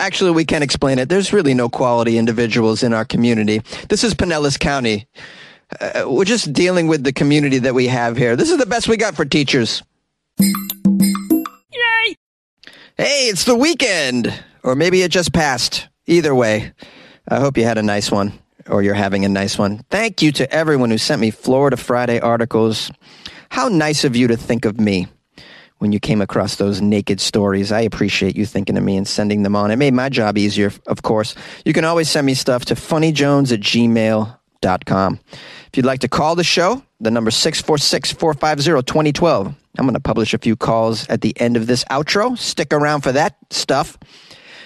Actually, 0.00 0.30
we 0.30 0.46
can't 0.46 0.64
explain 0.64 0.98
it. 0.98 1.10
There's 1.10 1.30
really 1.30 1.52
no 1.52 1.68
quality 1.68 2.16
individuals 2.16 2.82
in 2.82 2.94
our 2.94 3.04
community. 3.04 3.60
This 3.90 4.02
is 4.02 4.14
Pinellas 4.14 4.58
County. 4.58 5.06
Uh, 5.78 6.04
we're 6.06 6.24
just 6.24 6.54
dealing 6.54 6.86
with 6.86 7.04
the 7.04 7.12
community 7.12 7.58
that 7.58 7.74
we 7.74 7.86
have 7.88 8.16
here. 8.16 8.34
This 8.34 8.50
is 8.50 8.56
the 8.56 8.64
best 8.64 8.88
we 8.88 8.96
got 8.96 9.14
for 9.14 9.26
teachers. 9.26 9.82
Yay! 10.38 12.16
Hey, 12.96 13.28
it's 13.28 13.44
the 13.44 13.54
weekend. 13.54 14.32
Or 14.62 14.74
maybe 14.74 15.02
it 15.02 15.10
just 15.10 15.34
passed. 15.34 15.86
Either 16.06 16.34
way, 16.34 16.72
I 17.28 17.38
hope 17.38 17.58
you 17.58 17.64
had 17.64 17.76
a 17.76 17.82
nice 17.82 18.10
one 18.10 18.32
or 18.66 18.82
you're 18.82 18.94
having 18.94 19.26
a 19.26 19.28
nice 19.28 19.58
one. 19.58 19.84
Thank 19.90 20.22
you 20.22 20.32
to 20.32 20.50
everyone 20.50 20.90
who 20.90 20.98
sent 20.98 21.20
me 21.20 21.30
Florida 21.30 21.76
Friday 21.76 22.20
articles. 22.20 22.90
How 23.50 23.68
nice 23.68 24.04
of 24.04 24.16
you 24.16 24.28
to 24.28 24.36
think 24.38 24.64
of 24.64 24.80
me 24.80 25.08
when 25.80 25.92
you 25.92 25.98
came 25.98 26.20
across 26.20 26.56
those 26.56 26.80
naked 26.80 27.20
stories. 27.20 27.72
I 27.72 27.80
appreciate 27.80 28.36
you 28.36 28.46
thinking 28.46 28.76
of 28.76 28.84
me 28.84 28.96
and 28.96 29.08
sending 29.08 29.42
them 29.42 29.56
on. 29.56 29.70
It 29.70 29.76
made 29.76 29.94
my 29.94 30.08
job 30.10 30.38
easier, 30.38 30.70
of 30.86 31.02
course. 31.02 31.34
You 31.64 31.72
can 31.72 31.84
always 31.84 32.10
send 32.10 32.26
me 32.26 32.34
stuff 32.34 32.66
to 32.66 32.74
funnyjones 32.74 33.50
at 33.52 33.60
gmail.com. 33.60 35.20
If 35.32 35.76
you'd 35.76 35.86
like 35.86 36.00
to 36.00 36.08
call 36.08 36.36
the 36.36 36.44
show, 36.44 36.82
the 37.00 37.10
number 37.10 37.30
646 37.30 38.12
450 38.12 38.82
2012. 38.82 39.54
I'm 39.78 39.84
going 39.84 39.94
to 39.94 40.00
publish 40.00 40.34
a 40.34 40.38
few 40.38 40.54
calls 40.54 41.08
at 41.08 41.22
the 41.22 41.38
end 41.40 41.56
of 41.56 41.66
this 41.66 41.84
outro. 41.84 42.36
Stick 42.36 42.74
around 42.74 43.00
for 43.00 43.12
that 43.12 43.36
stuff. 43.50 43.96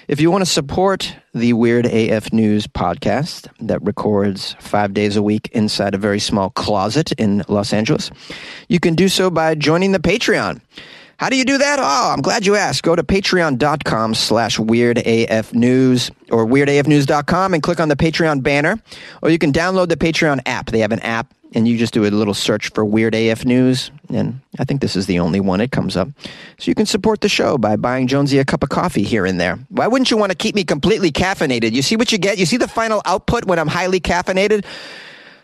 If 0.08 0.20
you 0.20 0.30
want 0.30 0.42
to 0.42 0.50
support 0.50 1.16
the 1.32 1.52
Weird 1.52 1.86
AF 1.86 2.32
News 2.32 2.66
podcast 2.66 3.48
that 3.60 3.82
records 3.82 4.54
five 4.60 4.92
days 4.92 5.16
a 5.16 5.22
week 5.22 5.48
inside 5.52 5.94
a 5.94 5.98
very 5.98 6.20
small 6.20 6.50
closet 6.50 7.12
in 7.12 7.42
Los 7.48 7.72
Angeles, 7.72 8.10
you 8.68 8.80
can 8.80 8.94
do 8.94 9.08
so 9.08 9.30
by 9.30 9.54
joining 9.54 9.92
the 9.92 9.98
Patreon. 9.98 10.60
How 11.18 11.28
do 11.28 11.36
you 11.36 11.44
do 11.44 11.58
that? 11.58 11.78
Oh, 11.78 12.12
I'm 12.12 12.22
glad 12.22 12.44
you 12.44 12.56
asked. 12.56 12.82
Go 12.82 12.96
to 12.96 13.02
patreon.com 13.02 14.14
slash 14.14 14.58
weirdafnews 14.58 16.10
or 16.30 16.46
weirdafnews.com 16.46 17.54
and 17.54 17.62
click 17.62 17.80
on 17.80 17.88
the 17.88 17.96
Patreon 17.96 18.42
banner. 18.42 18.80
Or 19.22 19.30
you 19.30 19.38
can 19.38 19.52
download 19.52 19.88
the 19.88 19.96
Patreon 19.96 20.40
app. 20.46 20.66
They 20.66 20.80
have 20.80 20.92
an 20.92 21.00
app 21.00 21.32
and 21.54 21.68
you 21.68 21.78
just 21.78 21.94
do 21.94 22.04
a 22.04 22.10
little 22.10 22.34
search 22.34 22.70
for 22.72 22.84
Weird 22.84 23.14
AF 23.14 23.44
News, 23.44 23.90
and 24.12 24.40
I 24.58 24.64
think 24.64 24.80
this 24.80 24.96
is 24.96 25.06
the 25.06 25.20
only 25.20 25.38
one 25.40 25.60
it 25.60 25.70
comes 25.70 25.96
up. 25.96 26.08
So 26.58 26.70
you 26.70 26.74
can 26.74 26.86
support 26.86 27.20
the 27.20 27.28
show 27.28 27.56
by 27.56 27.76
buying 27.76 28.08
Jonesy 28.08 28.38
a 28.38 28.44
cup 28.44 28.62
of 28.62 28.68
coffee 28.70 29.04
here 29.04 29.24
and 29.24 29.40
there. 29.40 29.56
Why 29.68 29.86
wouldn't 29.86 30.10
you 30.10 30.16
want 30.16 30.32
to 30.32 30.36
keep 30.36 30.54
me 30.54 30.64
completely 30.64 31.12
caffeinated? 31.12 31.72
You 31.72 31.82
see 31.82 31.96
what 31.96 32.10
you 32.10 32.18
get? 32.18 32.38
You 32.38 32.46
see 32.46 32.56
the 32.56 32.68
final 32.68 33.00
output 33.04 33.44
when 33.44 33.58
I'm 33.58 33.68
highly 33.68 34.00
caffeinated? 34.00 34.64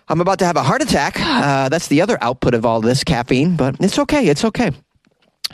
I'm 0.08 0.20
about 0.20 0.40
to 0.40 0.44
have 0.44 0.56
a 0.56 0.62
heart 0.64 0.82
attack. 0.82 1.14
Uh, 1.20 1.68
that's 1.68 1.86
the 1.86 2.00
other 2.00 2.18
output 2.20 2.54
of 2.54 2.66
all 2.66 2.80
this 2.80 3.04
caffeine, 3.04 3.54
but 3.54 3.76
it's 3.78 3.98
okay. 4.00 4.26
It's 4.26 4.44
okay. 4.44 4.72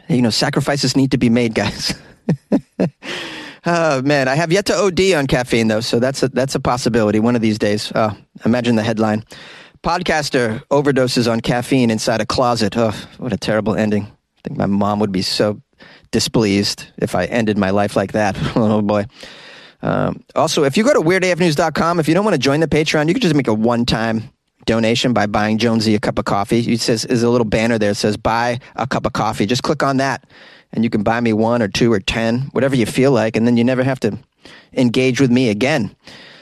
You 0.09 0.23
know, 0.23 0.31
sacrifices 0.31 0.97
need 0.97 1.11
to 1.13 1.19
be 1.19 1.29
made, 1.29 1.55
guys. 1.55 1.95
oh 3.67 4.03
man, 4.03 4.29
I 4.29 4.35
have 4.35 4.53
yet 4.53 4.67
to 4.67 4.75
OD 4.75 5.13
on 5.15 5.27
caffeine 5.27 5.69
though, 5.69 5.81
so 5.81 5.99
that's 5.99 6.23
a, 6.23 6.29
that's 6.29 6.55
a 6.55 6.61
possibility 6.61 7.21
one 7.21 7.37
of 7.37 7.43
these 7.43 7.59
days. 7.59 7.93
Oh, 7.95 8.17
imagine 8.45 8.77
the 8.77 8.83
headline. 8.83 9.25
Podcaster 9.83 10.63
overdoses 10.69 11.31
on 11.31 11.41
caffeine 11.41 11.91
inside 11.91 12.21
a 12.21 12.27
closet. 12.27 12.77
Oh, 12.77 12.93
what 13.19 13.33
a 13.33 13.37
terrible 13.37 13.77
ending. 13.77 14.05
I 14.05 14.41
think 14.43 14.59
my 14.59 14.67
mom 14.67 15.01
would 15.01 15.13
be 15.13 15.23
so 15.23 15.61
displeased 16.11 16.87
if 16.99 17.15
I 17.15 17.27
ended 17.27 17.59
my 17.59 17.71
life 17.71 17.97
like 17.97 18.13
that. 18.13 18.37
oh, 18.57 18.83
boy. 18.83 19.07
Um, 19.83 20.25
also, 20.35 20.65
if 20.65 20.77
you 20.77 20.85
go 20.85 20.95
to 20.95 21.01
weirdafnews.com, 21.01 22.01
if 22.01 22.09
you 22.09 22.15
don't 22.15 22.25
want 22.25 22.35
to 22.35 22.39
join 22.39 22.61
the 22.61 22.69
Patreon, 22.69 23.09
you 23.09 23.15
can 23.15 23.21
just 23.21 23.35
make 23.35 23.49
a 23.49 23.55
one 23.55 23.85
time 23.85 24.31
donation 24.67 25.13
by 25.13 25.27
buying 25.27 25.59
Jonesy 25.59 25.95
a 25.95 26.01
cup 26.01 26.19
of 26.19 26.25
coffee. 26.25 26.61
It 26.73 26.81
says, 26.81 27.03
there's 27.03 27.23
a 27.23 27.31
little 27.31 27.47
banner 27.47 27.79
there 27.79 27.91
that 27.91 27.95
says, 27.95 28.17
buy 28.17 28.61
a 28.75 28.87
cup 28.87 29.07
of 29.07 29.13
coffee. 29.13 29.47
Just 29.47 29.63
click 29.63 29.83
on 29.83 29.97
that, 29.97 30.29
and 30.73 30.85
you 30.85 30.91
can 30.91 31.03
buy 31.03 31.21
me 31.21 31.33
one 31.33 31.63
or 31.63 31.69
two 31.69 31.93
or 31.93 32.01
ten, 32.01 32.51
whatever 32.53 32.77
you 32.77 32.87
feel 32.87 33.13
like, 33.13 33.37
and 33.37 33.47
then 33.47 33.57
you 33.57 33.65
never 33.65 33.83
have 33.83 34.01
to 34.01 34.19
engage 34.75 35.21
with 35.21 35.31
me 35.31 35.49
again. 35.49 35.95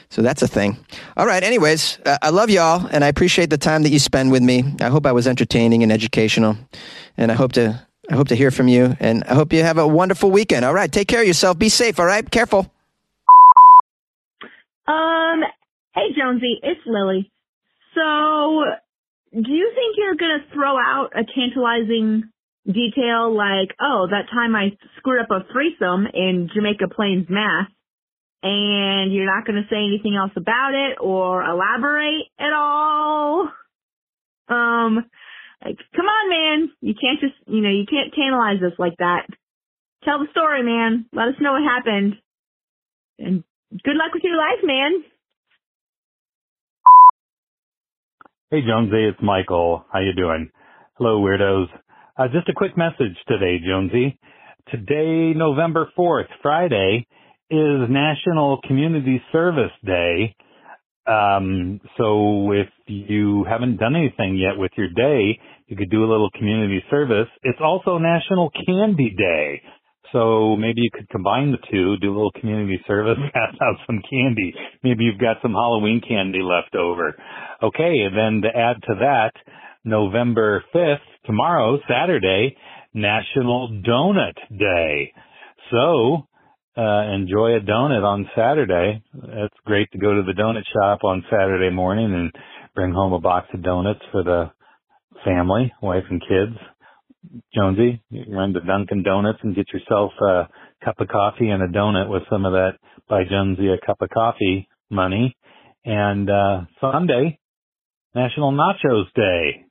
So 0.09 0.21
that's 0.21 0.41
a 0.41 0.47
thing. 0.47 0.77
All 1.17 1.25
right. 1.25 1.43
Anyways, 1.43 1.99
uh, 2.05 2.17
I 2.21 2.29
love 2.29 2.49
y'all, 2.49 2.87
and 2.91 3.03
I 3.03 3.07
appreciate 3.07 3.49
the 3.49 3.57
time 3.57 3.83
that 3.83 3.89
you 3.89 3.99
spend 3.99 4.31
with 4.31 4.43
me. 4.43 4.63
I 4.79 4.89
hope 4.89 5.05
I 5.05 5.11
was 5.11 5.27
entertaining 5.27 5.83
and 5.83 5.91
educational, 5.91 6.57
and 7.17 7.31
I 7.31 7.35
hope 7.35 7.53
to 7.53 7.85
I 8.09 8.15
hope 8.15 8.27
to 8.27 8.35
hear 8.35 8.51
from 8.51 8.67
you, 8.67 8.95
and 8.99 9.23
I 9.23 9.33
hope 9.33 9.51
you 9.51 9.63
have 9.63 9.79
a 9.79 9.87
wonderful 9.87 10.29
weekend. 10.29 10.63
All 10.63 10.73
right. 10.73 10.91
Take 10.91 11.07
care 11.07 11.21
of 11.21 11.27
yourself. 11.27 11.57
Be 11.57 11.69
safe. 11.69 11.99
All 11.99 12.05
right. 12.05 12.29
Careful. 12.29 12.71
Um. 14.87 15.41
Hey, 15.95 16.13
Jonesy. 16.15 16.59
It's 16.61 16.81
Lily. 16.85 17.31
So, 17.95 18.63
do 19.41 19.51
you 19.51 19.71
think 19.73 19.95
you're 19.97 20.15
gonna 20.15 20.45
throw 20.53 20.77
out 20.77 21.11
a 21.15 21.23
tantalizing 21.23 22.29
detail 22.65 23.35
like, 23.35 23.75
oh, 23.81 24.07
that 24.09 24.29
time 24.31 24.55
I 24.55 24.77
screwed 24.97 25.21
up 25.21 25.31
a 25.31 25.45
threesome 25.51 26.07
in 26.13 26.49
Jamaica 26.53 26.89
Plains, 26.93 27.27
Mass? 27.29 27.67
and 28.45 29.11
you're 29.11 29.25
not 29.25 29.43
going 29.43 29.57
to 29.57 29.67
say 29.73 29.81
anything 29.81 30.15
else 30.15 30.31
about 30.35 30.73
it 30.75 31.01
or 31.01 31.41
elaborate 31.41 32.29
at 32.37 32.53
all. 32.53 33.49
Um, 34.47 35.01
like, 35.65 35.77
come 35.95 36.05
on, 36.05 36.29
man. 36.29 36.71
You 36.79 36.93
can't 36.93 37.19
just, 37.19 37.33
you 37.47 37.61
know, 37.61 37.71
you 37.71 37.85
can't 37.89 38.13
tantalize 38.13 38.61
us 38.61 38.77
like 38.77 38.97
that. 38.99 39.25
Tell 40.03 40.19
the 40.19 40.29
story, 40.29 40.61
man. 40.61 41.07
Let 41.11 41.29
us 41.29 41.41
know 41.41 41.53
what 41.53 41.63
happened. 41.63 42.17
And 43.17 43.43
good 43.83 43.97
luck 43.97 44.13
with 44.13 44.23
your 44.23 44.37
life, 44.37 44.61
man. 44.61 45.03
Hey, 48.55 48.61
Jonesy, 48.65 49.03
it's 49.03 49.21
Michael. 49.21 49.83
How 49.91 49.99
you 49.99 50.13
doing? 50.15 50.49
Hello, 50.97 51.19
weirdos. 51.19 51.67
Uh, 52.17 52.29
just 52.31 52.47
a 52.47 52.53
quick 52.53 52.77
message 52.77 53.17
today, 53.27 53.57
Jonesy. 53.59 54.17
Today, 54.71 55.37
November 55.37 55.91
4th, 55.99 56.29
Friday, 56.41 57.05
is 57.49 57.89
National 57.89 58.61
Community 58.65 59.21
Service 59.33 59.73
Day. 59.85 60.37
Um, 61.05 61.81
so 61.97 62.53
if 62.53 62.69
you 62.87 63.43
haven't 63.43 63.75
done 63.75 63.97
anything 63.97 64.37
yet 64.37 64.57
with 64.57 64.71
your 64.77 64.87
day, 64.87 65.37
you 65.67 65.75
could 65.75 65.89
do 65.91 66.05
a 66.05 66.09
little 66.09 66.29
community 66.29 66.81
service. 66.89 67.27
It's 67.43 67.59
also 67.61 67.97
National 67.97 68.51
Candy 68.65 69.09
Day. 69.17 69.61
So 70.15 70.55
maybe 70.55 70.79
you 70.79 70.89
could 70.93 71.09
combine 71.09 71.51
the 71.51 71.57
two, 71.69 71.97
do 71.97 72.07
a 72.07 72.15
little 72.15 72.31
community 72.39 72.79
service, 72.87 73.17
pass 73.33 73.53
out 73.61 73.75
some 73.85 74.01
candy. 74.09 74.53
Maybe 74.81 75.03
you've 75.03 75.19
got 75.19 75.37
some 75.41 75.51
Halloween 75.51 75.99
candy 76.07 76.39
left 76.41 76.73
over. 76.73 77.13
Okay, 77.61 78.07
and 78.07 78.15
then 78.15 78.49
to 78.49 78.57
add 78.57 78.81
to 78.83 78.95
that, 79.01 79.31
November 79.83 80.63
5th, 80.73 81.03
tomorrow, 81.25 81.79
Saturday, 81.89 82.55
National 82.93 83.67
Donut 83.85 84.35
Day. 84.57 85.11
So, 85.69 86.27
uh, 86.77 87.13
enjoy 87.13 87.57
a 87.57 87.59
donut 87.59 88.03
on 88.05 88.29
Saturday. 88.37 89.03
It's 89.13 89.55
great 89.65 89.91
to 89.91 89.97
go 89.97 90.13
to 90.13 90.23
the 90.23 90.31
donut 90.31 90.63
shop 90.73 91.03
on 91.03 91.25
Saturday 91.29 91.75
morning 91.75 92.13
and 92.13 92.31
bring 92.73 92.93
home 92.93 93.11
a 93.11 93.19
box 93.19 93.47
of 93.53 93.61
donuts 93.61 94.01
for 94.13 94.23
the 94.23 94.51
family, 95.25 95.73
wife 95.81 96.05
and 96.09 96.21
kids. 96.21 96.57
Jonesy, 97.53 98.01
run 98.29 98.53
to 98.53 98.61
Dunkin' 98.61 99.03
Donuts 99.03 99.39
and 99.43 99.55
get 99.55 99.67
yourself 99.73 100.11
a 100.21 100.47
cup 100.83 100.99
of 100.99 101.07
coffee 101.07 101.49
and 101.49 101.63
a 101.63 101.67
donut 101.67 102.09
with 102.09 102.23
some 102.29 102.45
of 102.45 102.53
that 102.53 102.73
buy 103.07 103.23
Jonesy 103.29 103.69
a 103.69 103.85
cup 103.85 104.01
of 104.01 104.09
coffee 104.09 104.67
money. 104.89 105.35
And 105.83 106.29
uh 106.29 106.61
Sunday, 106.81 107.39
National 108.13 108.51
Nachos 108.51 109.05
Day. 109.15 109.65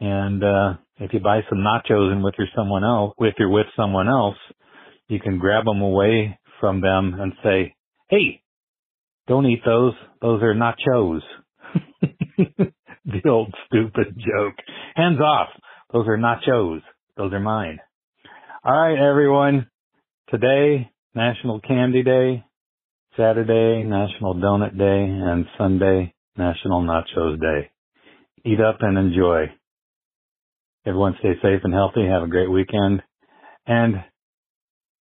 And 0.00 0.44
uh 0.44 0.74
if 0.98 1.12
you 1.12 1.20
buy 1.20 1.40
some 1.48 1.58
nachos 1.58 2.12
and 2.12 2.22
with 2.22 2.34
your 2.38 2.48
someone 2.54 2.84
else, 2.84 3.14
if 3.18 3.34
you're 3.38 3.48
with 3.48 3.66
someone 3.76 4.08
else, 4.08 4.36
you 5.08 5.18
can 5.18 5.38
grab 5.38 5.64
them 5.64 5.80
away 5.80 6.38
from 6.60 6.80
them 6.80 7.16
and 7.18 7.32
say, 7.42 7.74
"Hey, 8.08 8.42
don't 9.26 9.46
eat 9.46 9.62
those. 9.64 9.94
Those 10.20 10.42
are 10.42 10.54
nachos." 10.54 11.20
the 13.04 13.28
old 13.28 13.52
stupid 13.66 14.16
joke. 14.16 14.54
Hands 14.94 15.20
off. 15.20 15.48
Those 15.94 16.06
are 16.08 16.18
nachos. 16.18 16.82
Those 17.16 17.32
are 17.32 17.40
mine. 17.40 17.78
All 18.62 18.76
right, 18.76 18.98
everyone. 18.98 19.68
Today, 20.28 20.90
National 21.14 21.60
Candy 21.60 22.02
Day. 22.02 22.44
Saturday, 23.16 23.82
National 23.84 24.34
Donut 24.34 24.76
Day. 24.76 25.04
And 25.08 25.46
Sunday, 25.56 26.12
National 26.36 26.82
Nachos 26.82 27.40
Day. 27.40 27.70
Eat 28.44 28.60
up 28.60 28.78
and 28.80 28.98
enjoy. 28.98 29.44
Everyone 30.84 31.14
stay 31.20 31.34
safe 31.40 31.60
and 31.64 31.72
healthy. 31.72 32.04
Have 32.06 32.24
a 32.24 32.28
great 32.28 32.50
weekend. 32.50 33.02
And 33.66 34.04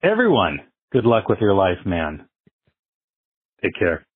Everyone, 0.04 0.62
good 0.92 1.06
luck 1.06 1.30
with 1.30 1.38
your 1.40 1.54
life, 1.54 1.86
man. 1.86 2.26
Take 3.62 3.76
care. 3.78 4.08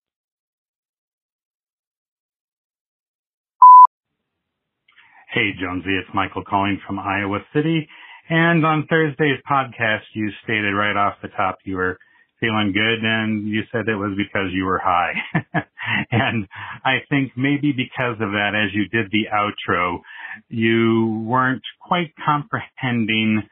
Hey, 5.35 5.51
Jonesy, 5.59 5.97
it's 5.99 6.07
Michael 6.13 6.45
calling 6.45 6.79
from 6.87 6.97
Iowa 6.97 7.39
City. 7.53 7.89
And 8.29 8.65
on 8.65 8.87
Thursday's 8.89 9.37
podcast, 9.51 10.07
you 10.13 10.29
stated 10.45 10.71
right 10.71 10.95
off 10.95 11.15
the 11.21 11.27
top 11.27 11.57
you 11.65 11.75
were 11.75 11.99
feeling 12.39 12.71
good 12.71 13.03
and 13.03 13.45
you 13.45 13.63
said 13.69 13.89
it 13.89 13.97
was 13.97 14.15
because 14.15 14.53
you 14.53 14.63
were 14.63 14.79
high. 14.81 15.11
and 16.11 16.47
I 16.85 16.99
think 17.09 17.33
maybe 17.35 17.73
because 17.73 18.15
of 18.21 18.31
that, 18.31 18.51
as 18.55 18.73
you 18.73 18.87
did 18.87 19.11
the 19.11 19.25
outro, 19.35 19.99
you 20.47 21.25
weren't 21.27 21.63
quite 21.81 22.13
comprehending 22.25 23.43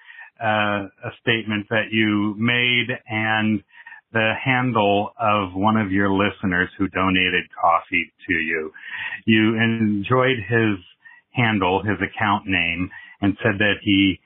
uh, 0.42 0.88
a 0.88 1.12
statement 1.20 1.66
that 1.70 1.92
you 1.92 2.34
made 2.38 2.96
and 3.10 3.62
the 4.14 4.32
handle 4.42 5.12
of 5.20 5.54
one 5.54 5.76
of 5.76 5.92
your 5.92 6.14
listeners 6.14 6.70
who 6.78 6.88
donated 6.88 7.44
coffee 7.60 8.14
to 8.30 8.36
you. 8.36 8.72
You 9.26 9.58
enjoyed 9.58 10.38
his 10.48 10.78
handle, 11.34 11.84
his 11.84 11.98
account 11.98 12.44
name, 12.46 12.90
and 13.22 13.38
said 13.44 13.60
that 13.60 13.76
he 13.82 14.20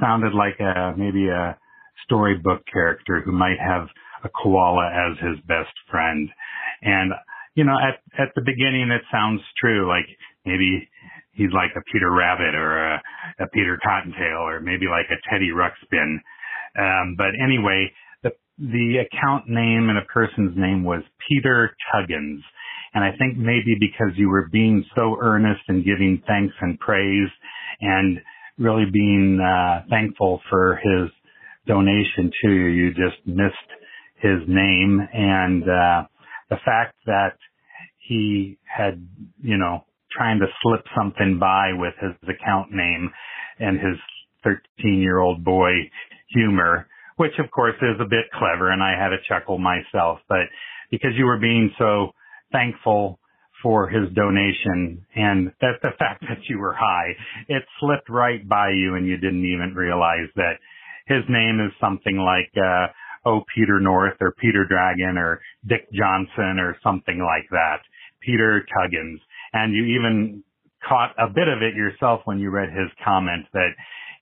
sounded 0.00 0.34
like 0.34 0.58
a 0.60 0.94
maybe 0.96 1.28
a 1.28 1.56
storybook 2.04 2.62
character 2.72 3.22
who 3.24 3.32
might 3.32 3.58
have 3.58 3.88
a 4.24 4.28
koala 4.28 4.86
as 4.86 5.18
his 5.18 5.38
best 5.46 5.72
friend. 5.90 6.28
And 6.82 7.12
you 7.54 7.64
know, 7.64 7.76
at 7.76 8.00
at 8.20 8.34
the 8.34 8.42
beginning 8.44 8.90
it 8.90 9.02
sounds 9.10 9.40
true, 9.60 9.88
like 9.88 10.06
maybe 10.44 10.88
he's 11.32 11.52
like 11.52 11.70
a 11.76 11.84
Peter 11.92 12.10
Rabbit 12.10 12.54
or 12.54 12.94
a, 12.94 13.02
a 13.40 13.46
Peter 13.52 13.78
Cottontail 13.82 14.44
or 14.46 14.60
maybe 14.60 14.86
like 14.86 15.06
a 15.10 15.20
Teddy 15.30 15.50
Ruxpin. 15.50 16.18
Um, 16.78 17.14
but 17.16 17.32
anyway, 17.42 17.92
the 18.22 18.32
the 18.58 19.04
account 19.04 19.48
name 19.48 19.88
and 19.88 19.98
a 19.98 20.04
person's 20.12 20.56
name 20.56 20.84
was 20.84 21.02
Peter 21.28 21.76
Tuggins. 21.92 22.42
And 22.96 23.04
I 23.04 23.10
think 23.18 23.36
maybe 23.36 23.76
because 23.78 24.16
you 24.16 24.30
were 24.30 24.48
being 24.50 24.82
so 24.94 25.18
earnest 25.20 25.60
and 25.68 25.84
giving 25.84 26.22
thanks 26.26 26.54
and 26.62 26.80
praise 26.80 27.28
and 27.82 28.18
really 28.58 28.86
being 28.90 29.38
uh, 29.38 29.84
thankful 29.90 30.40
for 30.48 30.80
his 30.82 31.10
donation 31.66 32.32
to 32.42 32.50
you, 32.50 32.66
you 32.68 32.88
just 32.94 33.20
missed 33.26 33.70
his 34.22 34.38
name. 34.48 35.06
And 35.12 35.62
uh, 35.64 36.08
the 36.48 36.56
fact 36.64 36.96
that 37.04 37.36
he 37.98 38.56
had, 38.64 39.06
you 39.42 39.58
know, 39.58 39.84
trying 40.10 40.38
to 40.38 40.46
slip 40.62 40.86
something 40.96 41.38
by 41.38 41.72
with 41.74 41.92
his 42.00 42.14
account 42.22 42.72
name 42.72 43.10
and 43.58 43.78
his 43.78 43.98
13 44.42 45.02
year 45.02 45.18
old 45.18 45.44
boy 45.44 45.72
humor, 46.30 46.88
which 47.18 47.32
of 47.40 47.50
course 47.50 47.76
is 47.82 48.00
a 48.00 48.08
bit 48.08 48.24
clever 48.32 48.70
and 48.70 48.82
I 48.82 48.92
had 48.92 49.12
a 49.12 49.20
chuckle 49.28 49.58
myself, 49.58 50.20
but 50.30 50.48
because 50.90 51.10
you 51.18 51.26
were 51.26 51.38
being 51.38 51.70
so 51.78 52.12
thankful 52.52 53.18
for 53.62 53.88
his 53.88 54.12
donation 54.14 55.04
and 55.14 55.52
that 55.60 55.80
the 55.82 55.90
fact 55.98 56.22
that 56.22 56.38
you 56.48 56.58
were 56.58 56.74
high, 56.74 57.12
it 57.48 57.62
slipped 57.80 58.08
right 58.08 58.46
by 58.48 58.70
you 58.70 58.94
and 58.94 59.06
you 59.06 59.16
didn't 59.16 59.44
even 59.44 59.74
realize 59.74 60.28
that 60.36 60.58
his 61.06 61.22
name 61.28 61.60
is 61.60 61.72
something 61.80 62.18
like, 62.18 62.50
uh, 62.56 62.86
oh, 63.24 63.42
Peter 63.54 63.80
North 63.80 64.16
or 64.20 64.32
Peter 64.40 64.64
Dragon 64.68 65.16
or 65.18 65.40
Dick 65.66 65.88
Johnson 65.92 66.58
or 66.58 66.76
something 66.82 67.18
like 67.18 67.48
that. 67.50 67.78
Peter 68.20 68.66
Tuggins. 68.74 69.20
And 69.52 69.74
you 69.74 69.84
even 69.98 70.42
caught 70.86 71.14
a 71.18 71.28
bit 71.28 71.48
of 71.48 71.62
it 71.62 71.74
yourself 71.74 72.20
when 72.24 72.38
you 72.38 72.50
read 72.50 72.70
his 72.70 72.90
comment 73.04 73.46
that 73.52 73.70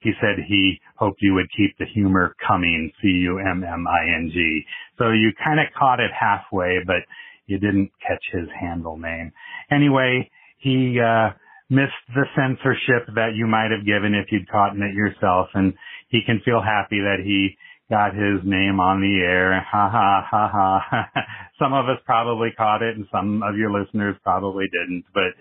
he 0.00 0.12
said 0.20 0.44
he 0.46 0.78
hoped 0.96 1.18
you 1.20 1.34
would 1.34 1.48
keep 1.56 1.76
the 1.78 1.86
humor 1.86 2.36
coming, 2.46 2.92
C-U-M-M-I-N-G. 3.00 4.64
So 4.98 5.10
you 5.10 5.32
kind 5.42 5.58
of 5.58 5.66
caught 5.76 5.98
it 5.98 6.10
halfway, 6.12 6.78
but 6.86 7.02
you 7.46 7.58
didn't 7.58 7.90
catch 8.06 8.24
his 8.32 8.48
handle 8.58 8.96
name. 8.96 9.32
Anyway, 9.70 10.30
he, 10.58 10.98
uh, 11.00 11.30
missed 11.70 12.04
the 12.14 12.24
censorship 12.36 13.08
that 13.14 13.32
you 13.34 13.46
might 13.46 13.70
have 13.72 13.86
given 13.86 14.14
if 14.14 14.30
you'd 14.30 14.48
caught 14.48 14.76
it 14.76 14.94
yourself 14.94 15.48
and 15.54 15.72
he 16.08 16.20
can 16.24 16.40
feel 16.44 16.60
happy 16.60 17.00
that 17.00 17.24
he 17.24 17.56
got 17.90 18.14
his 18.14 18.40
name 18.44 18.80
on 18.80 19.00
the 19.00 19.20
air. 19.24 19.60
Ha 19.60 19.88
ha 19.90 20.26
ha 20.28 20.48
ha. 20.48 21.10
some 21.58 21.72
of 21.72 21.86
us 21.88 22.00
probably 22.04 22.50
caught 22.56 22.82
it 22.82 22.96
and 22.96 23.06
some 23.10 23.42
of 23.42 23.56
your 23.56 23.72
listeners 23.72 24.16
probably 24.22 24.64
didn't. 24.72 25.04
But 25.12 25.32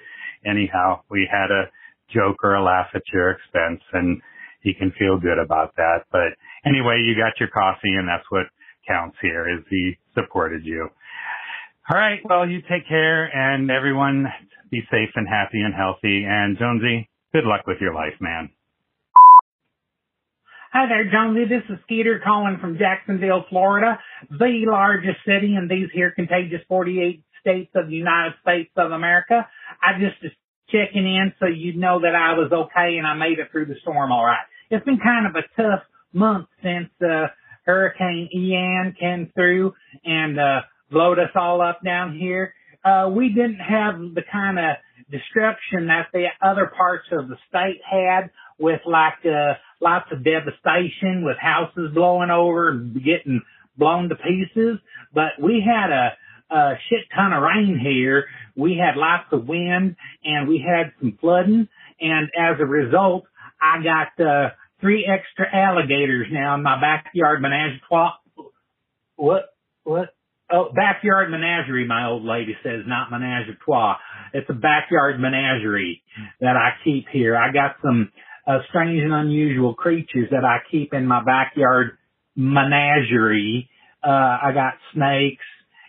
anyhow, 0.46 1.02
we 1.10 1.28
had 1.30 1.52
a 1.52 1.70
joke 2.14 2.44
or 2.44 2.56
a 2.56 2.64
laugh 2.64 2.88
at 2.96 3.04
your 3.14 3.32
expense 3.32 3.82
and 3.94 4.22
he 4.62 4.74
can 4.74 4.94
feel 4.98 5.20
good 5.20 5.40
about 5.40 5.76
that. 5.76 6.08
But 6.12 6.40
anyway, 6.66 7.04
you 7.06 7.16
got 7.16 7.40
your 7.40 7.50
coffee 7.50 7.96
and 8.00 8.08
that's 8.08 8.28
what 8.30 8.48
counts 8.88 9.18
here 9.22 9.48
is 9.48 9.64
he 9.70 9.98
supported 10.14 10.66
you. 10.66 10.90
All 11.92 12.00
right. 12.00 12.20
Well, 12.24 12.48
you 12.48 12.62
take 12.62 12.88
care 12.88 13.26
and 13.26 13.70
everyone 13.70 14.26
be 14.72 14.82
safe 14.90 15.10
and 15.16 15.28
happy 15.28 15.60
and 15.60 15.74
healthy. 15.74 16.24
And 16.26 16.58
Jonesy, 16.58 17.10
good 17.34 17.44
luck 17.44 17.68
with 17.68 17.80
your 17.82 17.94
life, 17.94 18.14
man. 18.22 18.50
Hi 20.72 20.88
there, 20.88 21.12
Jonesy. 21.12 21.44
This 21.44 21.64
is 21.70 21.84
Skeeter 21.84 22.22
calling 22.24 22.58
from 22.62 22.78
Jacksonville, 22.78 23.46
Florida, 23.50 24.00
the 24.32 24.64
largest 24.66 25.18
city 25.28 25.56
in 25.56 25.68
these 25.70 25.90
here 25.94 26.12
contagious 26.12 26.62
48 26.70 27.22
states 27.42 27.72
of 27.76 27.90
the 27.90 27.96
United 27.96 28.36
States 28.42 28.72
of 28.78 28.92
America. 28.92 29.46
I 29.82 30.00
just 30.00 30.34
checking 30.70 31.06
in 31.06 31.34
so 31.38 31.48
you 31.48 31.78
know 31.78 32.00
that 32.00 32.16
I 32.16 32.40
was 32.40 32.50
okay 32.52 32.98
and 32.98 33.06
I 33.06 33.14
made 33.14 33.40
it 33.40 33.52
through 33.52 33.66
the 33.66 33.76
storm 33.82 34.14
all 34.14 34.24
right. 34.24 34.48
It's 34.72 34.86
been 34.86 35.00
kind 35.04 35.28
of 35.28 35.36
a 35.36 35.62
tough 35.62 35.84
month 36.14 36.48
since 36.64 36.90
uh, 37.06 37.28
Hurricane 37.66 38.30
Ian 38.34 38.96
came 38.98 39.32
through 39.36 39.74
and 40.06 40.40
uh, 40.40 40.62
blowed 40.92 41.20
us 41.20 41.32
all 41.36 41.62
up 41.62 41.80
down 41.84 42.18
here. 42.18 42.54
Uh, 42.84 43.10
we 43.16 43.30
didn't 43.30 43.60
have 43.60 43.96
the 44.14 44.24
kind 44.30 44.60
of 44.60 44.76
destruction 45.10 45.88
that 45.88 46.08
the 46.12 46.28
other 46.42 46.72
parts 46.76 47.06
of 47.12 47.30
the 47.30 47.38
state 47.48 47.82
had 47.90 48.30
with 48.60 48.82
like 48.86 49.26
uh, 49.26 49.54
lots 49.80 50.06
of 50.12 50.24
devastation 50.24 51.24
with 51.24 51.38
houses 51.38 51.92
blowing 51.94 52.30
over 52.30 52.70
and 52.70 52.94
getting 52.96 53.42
blown 53.78 54.10
to 54.10 54.16
pieces. 54.16 54.80
But 55.14 55.42
we 55.42 55.64
had 55.66 55.92
a, 55.92 56.56
a 56.56 56.74
shit 56.90 57.06
ton 57.16 57.34
of 57.34 57.42
rain 57.42 57.80
here. 57.82 58.26
We 58.56 58.78
had 58.78 58.98
lots 58.98 59.26
of 59.32 59.48
wind 59.48 59.96
and 60.24 60.48
we 60.48 60.64
had 60.66 60.94
some 61.00 61.18
flooding. 61.20 61.68
And 62.00 62.30
as 62.38 62.60
a 62.60 62.66
result, 62.66 63.26
I 63.62 63.82
got 63.84 64.26
uh, 64.26 64.50
three 64.82 65.06
extra 65.06 65.46
alligators 65.54 66.28
now 66.32 66.56
in 66.56 66.64
my 66.64 66.80
backyard 66.80 67.42
menagerie. 67.42 67.82
What? 69.16 69.46
What? 69.84 70.10
Oh, 70.56 70.70
backyard 70.72 71.32
menagerie, 71.32 71.88
my 71.88 72.06
old 72.08 72.24
lady 72.24 72.56
says, 72.62 72.84
not 72.86 73.10
menage 73.10 73.50
a 73.50 73.56
trois. 73.66 73.96
It's 74.34 74.48
a 74.52 74.54
backyard 74.54 75.20
menagerie 75.20 76.04
that 76.42 76.56
I 76.56 76.74
keep 76.84 77.08
here. 77.12 77.36
I 77.36 77.52
got 77.52 77.78
some 77.82 78.12
uh, 78.46 78.60
strange 78.70 79.02
and 79.02 79.14
unusual 79.14 79.74
creatures 79.74 80.30
that 80.30 80.46
I 80.46 80.58
keep 80.70 80.94
in 80.94 81.08
my 81.08 81.24
backyard 81.24 81.98
menagerie. 82.36 83.68
Uh, 84.04 84.10
I 84.10 84.52
got 84.54 84.74
snakes 84.94 85.44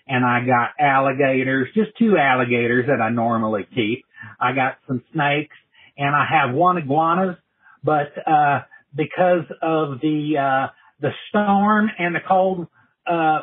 and 0.09 0.25
I 0.25 0.47
got 0.47 0.71
alligators, 0.81 1.69
just 1.75 1.91
two 1.99 2.17
alligators 2.17 2.87
that 2.87 3.03
I 3.03 3.11
normally 3.11 3.67
keep. 3.75 4.07
I 4.41 4.55
got 4.55 4.79
some 4.87 5.03
snakes 5.13 5.57
and 5.99 6.17
I 6.17 6.25
have 6.25 6.55
one 6.55 6.79
iguanas, 6.79 7.37
but, 7.83 8.13
uh, 8.27 8.61
because 8.97 9.45
of 9.61 10.01
the, 10.01 10.39
uh, 10.39 10.73
the 11.01 11.11
storm 11.29 11.91
and 11.99 12.15
the 12.15 12.21
cold, 12.27 12.67
uh, 13.07 13.41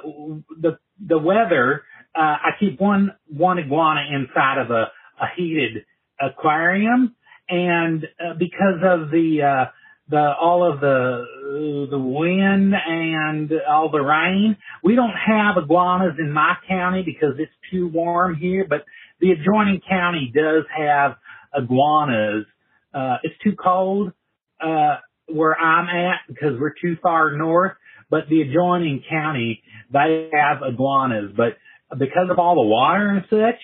the, 0.60 0.80
the 1.06 1.18
weather, 1.18 1.84
uh, 2.16 2.20
I 2.20 2.50
keep 2.60 2.80
one, 2.80 3.12
one 3.28 3.60
iguana 3.60 4.02
inside 4.14 4.60
of 4.60 4.72
a, 4.72 4.92
a 5.22 5.28
heated 5.36 5.86
aquarium 6.20 7.16
and 7.52 8.06
uh, 8.20 8.34
because 8.40 8.80
of 8.82 9.12
the 9.12 9.42
uh, 9.44 9.72
the 10.10 10.34
all 10.40 10.72
of 10.72 10.80
the 10.80 11.88
the 11.92 12.00
wind 12.00 12.74
and 12.74 13.52
all 13.70 13.92
the 13.92 14.00
rain, 14.00 14.56
we 14.84 14.96
don't 14.96 15.14
have 15.14 15.62
iguanas 15.62 16.16
in 16.18 16.32
my 16.32 16.56
county 16.68 17.04
because 17.04 17.36
it's 17.38 17.52
too 17.70 17.90
warm 17.90 18.36
here. 18.36 18.66
But 18.68 18.86
the 19.20 19.32
adjoining 19.32 19.82
county 19.88 20.32
does 20.34 20.64
have 20.76 21.18
iguanas. 21.56 22.46
Uh, 22.94 23.18
it's 23.24 23.36
too 23.44 23.56
cold 23.62 24.14
uh, 24.62 24.98
where 25.28 25.58
I'm 25.58 25.88
at 25.90 26.22
because 26.28 26.60
we're 26.60 26.74
too 26.82 26.98
far 27.04 27.38
north. 27.38 27.74
But 28.12 28.30
the 28.30 28.42
adjoining 28.42 29.04
county, 29.10 29.64
they 29.92 30.30
have 30.34 30.62
iguanas. 30.62 31.32
But 31.36 31.58
because 31.98 32.30
of 32.30 32.38
all 32.38 32.56
the 32.56 32.68
water 32.68 33.08
and 33.08 33.26
such, 33.30 33.60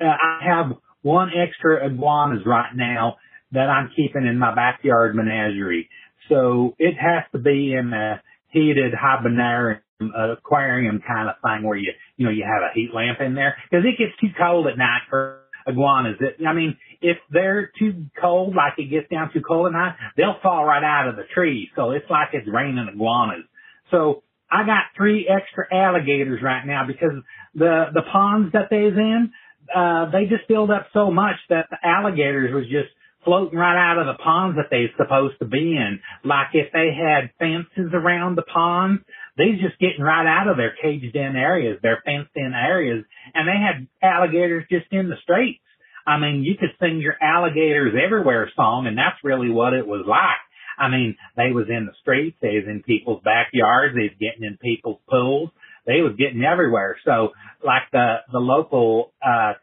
uh, 0.00 0.04
I 0.04 0.40
have 0.44 0.76
one 1.02 1.30
extra 1.30 1.86
iguanas 1.86 2.42
right 2.44 2.74
now 2.74 3.16
that 3.52 3.68
I'm 3.70 3.90
keeping 3.96 4.26
in 4.26 4.38
my 4.38 4.54
backyard 4.54 5.14
menagerie. 5.14 5.88
So 6.28 6.74
it 6.78 6.94
has 6.98 7.24
to 7.32 7.38
be 7.38 7.74
in 7.74 7.92
a 7.92 8.20
heated 8.48 8.92
hibernarium 8.92 9.80
aquarium 10.00 11.00
kind 11.06 11.28
of 11.28 11.36
thing 11.42 11.66
where 11.66 11.78
you, 11.78 11.92
you 12.16 12.26
know, 12.26 12.32
you 12.32 12.44
have 12.44 12.62
a 12.62 12.74
heat 12.74 12.90
lamp 12.92 13.20
in 13.20 13.34
there 13.34 13.56
because 13.70 13.84
it 13.84 13.98
gets 13.98 14.18
too 14.20 14.34
cold 14.36 14.66
at 14.66 14.76
night 14.76 15.02
for 15.08 15.42
iguanas. 15.66 16.16
It, 16.20 16.44
I 16.44 16.52
mean, 16.52 16.76
if 17.00 17.18
they're 17.30 17.70
too 17.78 18.06
cold, 18.20 18.54
like 18.56 18.74
it 18.78 18.90
gets 18.90 19.08
down 19.10 19.30
too 19.32 19.42
cold 19.42 19.66
at 19.66 19.72
night, 19.72 19.94
they'll 20.16 20.40
fall 20.42 20.64
right 20.64 20.82
out 20.82 21.08
of 21.08 21.16
the 21.16 21.24
tree. 21.34 21.70
So 21.76 21.92
it's 21.92 22.08
like 22.10 22.28
it's 22.32 22.48
raining 22.48 22.88
iguanas. 22.92 23.44
So 23.92 24.24
I 24.50 24.66
got 24.66 24.90
three 24.96 25.28
extra 25.28 25.66
alligators 25.72 26.42
right 26.42 26.66
now 26.66 26.84
because 26.86 27.12
the, 27.54 27.86
the 27.94 28.02
ponds 28.10 28.52
that 28.52 28.68
they's 28.70 28.96
in, 28.96 29.30
uh, 29.74 30.10
they 30.10 30.24
just 30.24 30.48
filled 30.48 30.70
up 30.70 30.88
so 30.92 31.12
much 31.12 31.36
that 31.48 31.66
the 31.70 31.76
alligators 31.84 32.52
was 32.52 32.64
just 32.64 32.88
floating 33.24 33.58
right 33.58 33.78
out 33.78 33.98
of 33.98 34.06
the 34.06 34.20
ponds 34.20 34.56
that 34.56 34.66
they're 34.70 34.90
supposed 34.96 35.38
to 35.38 35.44
be 35.44 35.76
in. 35.76 36.00
Like 36.24 36.48
if 36.54 36.72
they 36.72 36.90
had 36.90 37.30
fences 37.38 37.92
around 37.94 38.36
the 38.36 38.42
pond, 38.42 39.00
these 39.36 39.60
just 39.60 39.78
getting 39.78 40.02
right 40.02 40.26
out 40.26 40.48
of 40.48 40.56
their 40.56 40.74
caged 40.82 41.14
in 41.14 41.36
areas, 41.36 41.78
their 41.82 42.02
fenced 42.04 42.32
in 42.34 42.52
areas, 42.52 43.04
and 43.34 43.48
they 43.48 43.56
had 43.56 43.86
alligators 44.02 44.64
just 44.70 44.86
in 44.90 45.08
the 45.08 45.16
streets. 45.22 45.60
I 46.06 46.18
mean, 46.18 46.42
you 46.42 46.56
could 46.58 46.74
sing 46.80 46.98
your 46.98 47.14
alligators 47.22 47.94
everywhere 47.94 48.50
song, 48.56 48.86
and 48.88 48.98
that's 48.98 49.22
really 49.22 49.50
what 49.50 49.72
it 49.72 49.86
was 49.86 50.04
like. 50.06 50.42
I 50.78 50.88
mean, 50.88 51.16
they 51.36 51.52
was 51.52 51.66
in 51.68 51.86
the 51.86 51.92
streets, 52.00 52.36
they 52.40 52.56
was 52.56 52.64
in 52.66 52.82
people's 52.82 53.22
backyards, 53.24 53.94
they 53.94 54.12
was 54.12 54.18
getting 54.20 54.44
in 54.44 54.58
people's 54.58 55.00
pools, 55.08 55.50
they 55.86 56.00
was 56.00 56.14
getting 56.18 56.44
everywhere. 56.44 56.96
So, 57.04 57.30
like 57.64 57.82
the 57.92 58.16
the 58.32 58.38
local 58.38 59.12
uh 59.24 59.54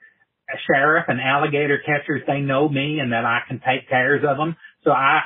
sheriff 0.65 1.06
and 1.08 1.19
alligator 1.22 1.80
catchers, 1.86 2.22
they 2.26 2.39
know 2.39 2.67
me 2.67 3.00
and 3.00 3.12
that 3.12 3.26
I 3.26 3.39
can 3.48 3.60
take 3.60 3.88
care 3.88 4.15
of 4.15 4.38
them. 4.38 4.56
So 4.84 4.91
I 4.91 5.22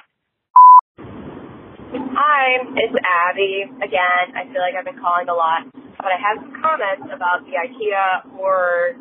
Hi, 1.94 2.62
it's 2.78 2.98
Abby 3.06 3.66
again. 3.82 4.26
I 4.38 4.46
feel 4.52 4.62
like 4.62 4.74
I've 4.78 4.86
been 4.86 5.02
calling 5.02 5.30
a 5.30 5.34
lot, 5.34 5.66
but 5.74 6.10
I 6.10 6.18
have 6.18 6.42
some 6.42 6.54
comments 6.62 7.10
about 7.14 7.46
the 7.46 7.54
IKEA 7.58 8.34
horror 8.38 8.98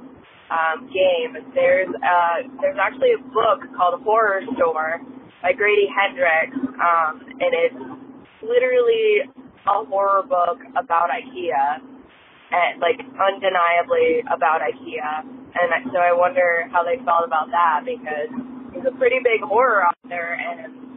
um, 0.53 0.89
game. 0.93 1.37
There's 1.55 1.89
uh, 1.89 2.49
there's 2.61 2.77
actually 2.81 3.17
a 3.17 3.23
book 3.33 3.65
called 3.77 4.01
Horror 4.03 4.43
Store 4.57 5.01
by 5.43 5.53
Grady 5.53 5.91
Hendrix, 5.91 6.55
um, 6.79 7.19
and 7.27 7.51
it's 7.51 7.83
literally 8.41 9.27
a 9.67 9.85
horror 9.91 10.23
book 10.23 10.63
about 10.79 11.11
IKEA, 11.11 11.83
and 12.55 12.81
like 12.81 13.03
undeniably 13.03 14.23
about 14.31 14.63
IKEA. 14.63 15.27
And 15.53 15.93
so 15.93 15.99
I 15.99 16.15
wonder 16.15 16.71
how 16.71 16.87
they 16.87 16.97
felt 17.05 17.27
about 17.27 17.51
that 17.51 17.83
because 17.85 18.31
there's 18.73 18.87
a 18.87 18.97
pretty 18.97 19.19
big 19.19 19.43
horror 19.43 19.85
out 19.85 19.99
there, 20.09 20.39
and 20.39 20.97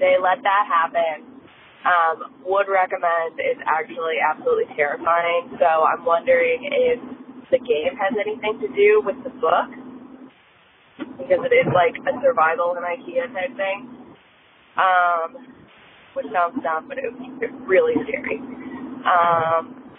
they 0.00 0.16
let 0.16 0.42
that 0.42 0.64
happen. 0.66 1.36
Um, 1.86 2.42
would 2.42 2.66
recommend 2.66 3.38
is 3.38 3.62
actually 3.62 4.18
absolutely 4.18 4.66
terrifying. 4.74 5.54
So 5.60 5.86
I'm 5.86 6.02
wondering 6.02 6.66
if 6.66 6.98
the 7.52 7.62
game 7.62 7.94
has 7.94 8.10
anything 8.18 8.58
to 8.58 8.66
do 8.74 9.06
with 9.06 9.14
the 9.22 9.30
book 9.38 9.85
because 10.98 11.42
it 11.44 11.54
is 11.54 11.68
like 11.74 11.94
a 12.06 12.12
survival 12.22 12.76
in 12.76 12.82
IKEA 12.82 13.32
type 13.32 13.56
thing. 13.56 13.88
Um, 14.76 15.56
which 16.16 16.26
sounds 16.32 16.56
dumb, 16.62 16.88
but 16.88 16.96
it 16.96 17.04
was 17.12 17.50
really 17.68 17.92
scary. 18.08 18.38
Um, 19.04 19.92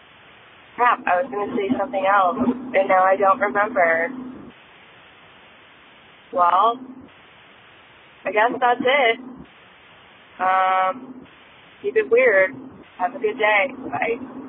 crap, 0.76 1.00
I 1.06 1.22
was 1.22 1.30
going 1.30 1.50
to 1.50 1.56
say 1.56 1.70
something 1.78 2.06
else, 2.06 2.38
and 2.42 2.88
now 2.90 3.04
I 3.04 3.16
don't 3.16 3.40
remember. 3.40 4.10
Well, 6.34 6.80
I 8.26 8.32
guess 8.32 8.52
that's 8.60 8.82
it. 8.82 9.20
Um, 10.42 11.26
keep 11.82 11.96
it 11.96 12.10
weird. 12.10 12.52
Have 12.98 13.16
a 13.16 13.20
good 13.20 13.38
day. 13.38 13.68
Bye. 13.90 14.47